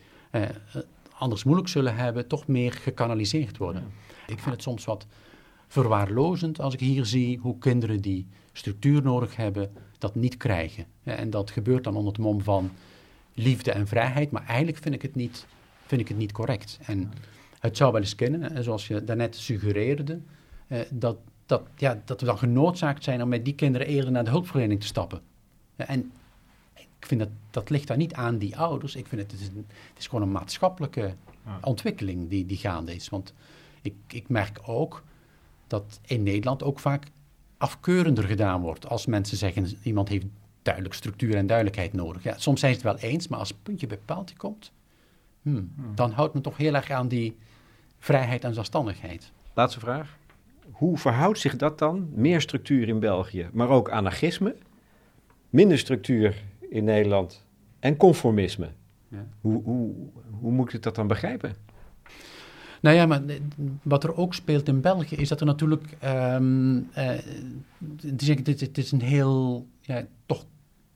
anders 1.19 1.45
moeilijk 1.45 1.69
zullen 1.69 1.97
hebben, 1.97 2.27
toch 2.27 2.47
meer 2.47 2.73
gekanaliseerd 2.73 3.57
worden. 3.57 3.85
Ik 4.27 4.39
vind 4.39 4.55
het 4.55 4.63
soms 4.63 4.85
wat 4.85 5.07
verwaarlozend 5.67 6.61
als 6.61 6.75
ik 6.75 6.81
hier 6.81 7.05
zie 7.05 7.39
hoe 7.39 7.59
kinderen 7.59 8.01
die 8.01 8.27
structuur 8.53 9.03
nodig 9.03 9.37
hebben, 9.37 9.71
dat 9.99 10.15
niet 10.15 10.37
krijgen. 10.37 10.87
En 11.03 11.31
dat 11.31 11.51
gebeurt 11.51 11.85
dan 11.85 11.97
onder 11.97 12.13
het 12.13 12.23
mom 12.23 12.43
van 12.43 12.71
liefde 13.39 13.73
en 13.73 13.87
vrijheid, 13.87 14.31
maar 14.31 14.47
eigenlijk 14.47 14.79
vind 14.79 14.95
ik 14.95 15.03
het 15.03 15.15
niet, 15.15 15.47
vind 15.87 16.01
ik 16.01 16.09
het 16.09 16.17
niet 16.17 16.33
correct. 16.33 16.79
En 16.83 17.13
het 17.59 17.77
zou 17.77 17.93
wel 17.93 18.01
eens 18.01 18.15
kunnen, 18.15 18.65
zoals 18.65 18.87
je 18.87 19.05
daarnet 19.05 19.37
suggereerde, 19.37 20.21
eh, 20.67 20.81
dat, 20.91 21.17
dat, 21.47 21.63
ja, 21.77 22.03
dat 22.05 22.21
we 22.21 22.27
dan 22.27 22.39
genoodzaakt 22.39 23.05
zijn 23.05 23.23
om 23.23 23.29
met 23.29 23.45
die 23.45 23.55
kinderen 23.55 23.87
eerder 23.87 24.11
naar 24.11 24.25
de 24.25 24.31
hulpverlening 24.31 24.81
te 24.81 24.87
stappen. 24.87 25.21
en 25.77 26.11
ik 26.75 27.07
vind 27.07 27.21
dat, 27.21 27.31
dat 27.51 27.71
ligt 27.71 27.87
daar 27.87 27.97
niet 27.97 28.15
aan 28.15 28.39
die 28.39 28.57
ouders. 28.57 28.97
Ik 28.97 29.07
vind 29.07 29.21
het, 29.21 29.31
het, 29.31 29.41
is, 29.41 29.47
een, 29.47 29.67
het 29.69 29.99
is 29.99 30.07
gewoon 30.07 30.23
een 30.23 30.33
maatschappelijke 30.33 31.15
ontwikkeling 31.63 32.29
die, 32.29 32.47
die 32.47 32.57
gaande 32.57 32.95
is. 32.95 33.09
Want 33.09 33.35
ik, 33.83 33.95
ik 34.07 34.29
merk 34.29 34.61
ook 34.67 35.03
dat 35.67 36.01
in 36.07 36.23
Nederland 36.23 36.63
ook 36.63 36.79
vaak 36.79 37.05
afkeurender 37.59 38.25
gedaan 38.25 38.61
wordt. 38.61 38.89
Als 38.89 39.07
mensen 39.07 39.37
zeggen, 39.37 39.79
iemand 39.83 40.09
heeft 40.09 40.27
duidelijk 40.69 40.95
structuur 40.95 41.35
en 41.35 41.47
duidelijkheid 41.47 41.93
nodig. 41.93 42.23
Ja, 42.23 42.39
soms 42.39 42.61
zijn 42.61 42.75
ze 42.75 42.87
het 42.87 43.01
wel 43.01 43.11
eens, 43.11 43.29
maar 43.29 43.39
als 43.39 43.49
het 43.49 43.63
puntje 43.63 43.87
bij 43.87 43.99
paaltje 44.05 44.37
komt, 44.37 44.73
hmm, 45.43 45.73
hmm. 45.77 45.95
dan 45.95 46.11
houdt 46.11 46.33
men 46.33 46.43
toch 46.43 46.57
heel 46.57 46.75
erg 46.75 46.91
aan 46.91 47.09
die 47.09 47.37
vrijheid 47.99 48.45
en 48.45 48.55
zelfstandigheid. 48.55 49.33
Laatste 49.55 49.81
vraag. 49.81 50.17
Hoe 50.71 50.99
verhoudt 50.99 51.39
zich 51.39 51.57
dat 51.57 51.79
dan? 51.79 52.09
Meer 52.15 52.41
structuur 52.41 52.89
in 52.89 53.01
België, 53.01 53.49
maar 53.53 53.69
ook 53.69 53.91
anarchisme, 53.91 54.57
minder 55.51 55.79
structuur 55.79 56.43
in 56.71 56.85
Nederland 56.85 57.45
en 57.81 57.97
conformisme. 57.97 58.69
Ja. 59.09 59.27
Hoe, 59.41 59.63
hoe, 59.63 59.95
hoe 60.41 60.53
moet 60.53 60.73
ik 60.73 60.83
dat 60.83 60.95
dan 60.95 61.07
begrijpen? 61.07 61.55
Nou 62.81 62.97
ja, 62.97 63.07
maar 63.07 63.23
wat 63.83 64.05
er 64.05 64.17
ook 64.17 64.35
speelt 64.35 64.69
in 64.69 64.81
België 64.81 65.17
is 65.17 65.29
dat 65.29 65.41
er 65.41 65.47
natuurlijk. 65.47 65.85
Um, 66.05 66.77
uh, 66.77 67.11
het, 68.01 68.23
is, 68.23 68.61
het, 68.61 68.79
is 68.79 68.93
een 68.93 69.03
heel 69.03 69.67
ja, 69.81 70.07
toch 70.27 70.45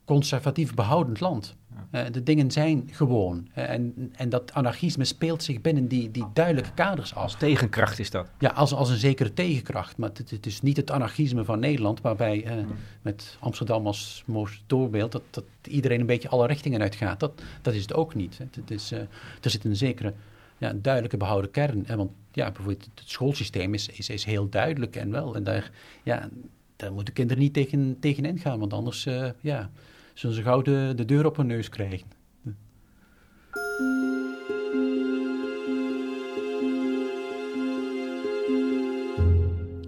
conservatief 0.05 0.75
behoudend 0.75 1.21
land. 1.21 1.57
Uh, 1.93 2.03
de 2.11 2.23
dingen 2.23 2.51
zijn 2.51 2.89
gewoon. 2.93 3.49
Uh, 3.59 3.71
en, 3.71 4.13
en 4.17 4.29
dat 4.29 4.53
anarchisme 4.53 5.05
speelt 5.05 5.43
zich 5.43 5.61
binnen 5.61 5.89
die, 5.89 6.11
die 6.11 6.25
duidelijke 6.33 6.73
kaders 6.75 7.15
af. 7.15 7.23
Als 7.23 7.37
tegenkracht 7.37 7.99
is 7.99 8.11
dat? 8.11 8.31
Ja, 8.39 8.51
als, 8.51 8.73
als 8.73 8.91
een 8.91 8.97
zekere 8.97 9.33
tegenkracht. 9.33 9.97
Maar 9.97 10.11
het, 10.15 10.31
het 10.31 10.47
is 10.47 10.63
niet 10.63 10.77
het 10.77 10.91
anarchisme 10.91 11.45
van 11.45 11.59
Nederland, 11.59 12.01
waarbij 12.01 12.45
uh, 12.45 12.65
met 13.03 13.37
Amsterdam 13.41 13.87
als 13.87 14.23
mooiste 14.27 14.63
voorbeeld, 14.69 15.13
dat, 15.13 15.23
dat 15.31 15.45
iedereen 15.63 16.01
een 16.01 16.07
beetje 16.07 16.29
alle 16.29 16.47
richtingen 16.47 16.81
uitgaat. 16.81 17.21
Dat, 17.21 17.43
dat 17.63 17.75
is 17.75 17.83
het 17.83 17.95
ook 17.95 18.15
niet. 18.15 18.39
Het, 18.39 18.55
het 18.55 18.71
is, 18.71 18.93
er 18.93 19.51
zit 19.51 19.65
een 19.65 19.77
zekere 19.77 20.13
ja, 20.59 20.73
duidelijke 20.77 21.17
behouden 21.17 21.51
kern. 21.51 21.85
Hè? 21.87 21.97
Want 21.97 22.11
ja, 22.33 22.51
bijvoorbeeld 22.51 22.89
het 22.95 23.11
schoolsysteem 23.11 23.75
is, 23.75 23.89
is, 23.89 24.09
is 24.09 24.25
heel 24.25 24.49
duidelijk 24.49 24.97
en 24.97 25.11
wel. 25.11 25.35
En 25.35 25.45
daar, 25.45 25.71
ja, 26.03 26.29
daar 26.77 26.93
moeten 26.93 27.15
kinderen 27.15 27.43
niet 27.43 27.55
tegen, 27.55 27.97
tegen 28.01 28.25
ingaan, 28.25 28.59
want 28.59 28.73
anders 28.73 29.09
ja, 29.41 29.71
zullen 30.15 30.37
ze 30.37 30.43
gauw 30.43 30.63
de, 30.63 30.93
de 30.97 31.05
deur 31.05 31.27
op 31.27 31.37
hun 31.37 31.47
neus 31.47 31.69
krijgen. 31.69 32.07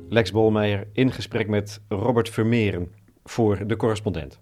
Lex 0.09 0.31
Bolmeijer 0.31 0.87
in 0.93 1.13
gesprek 1.13 1.49
met 1.49 1.81
Robert 1.89 2.29
Vermeeren 2.29 2.93
voor 3.25 3.67
de 3.67 3.77
correspondent. 3.77 4.41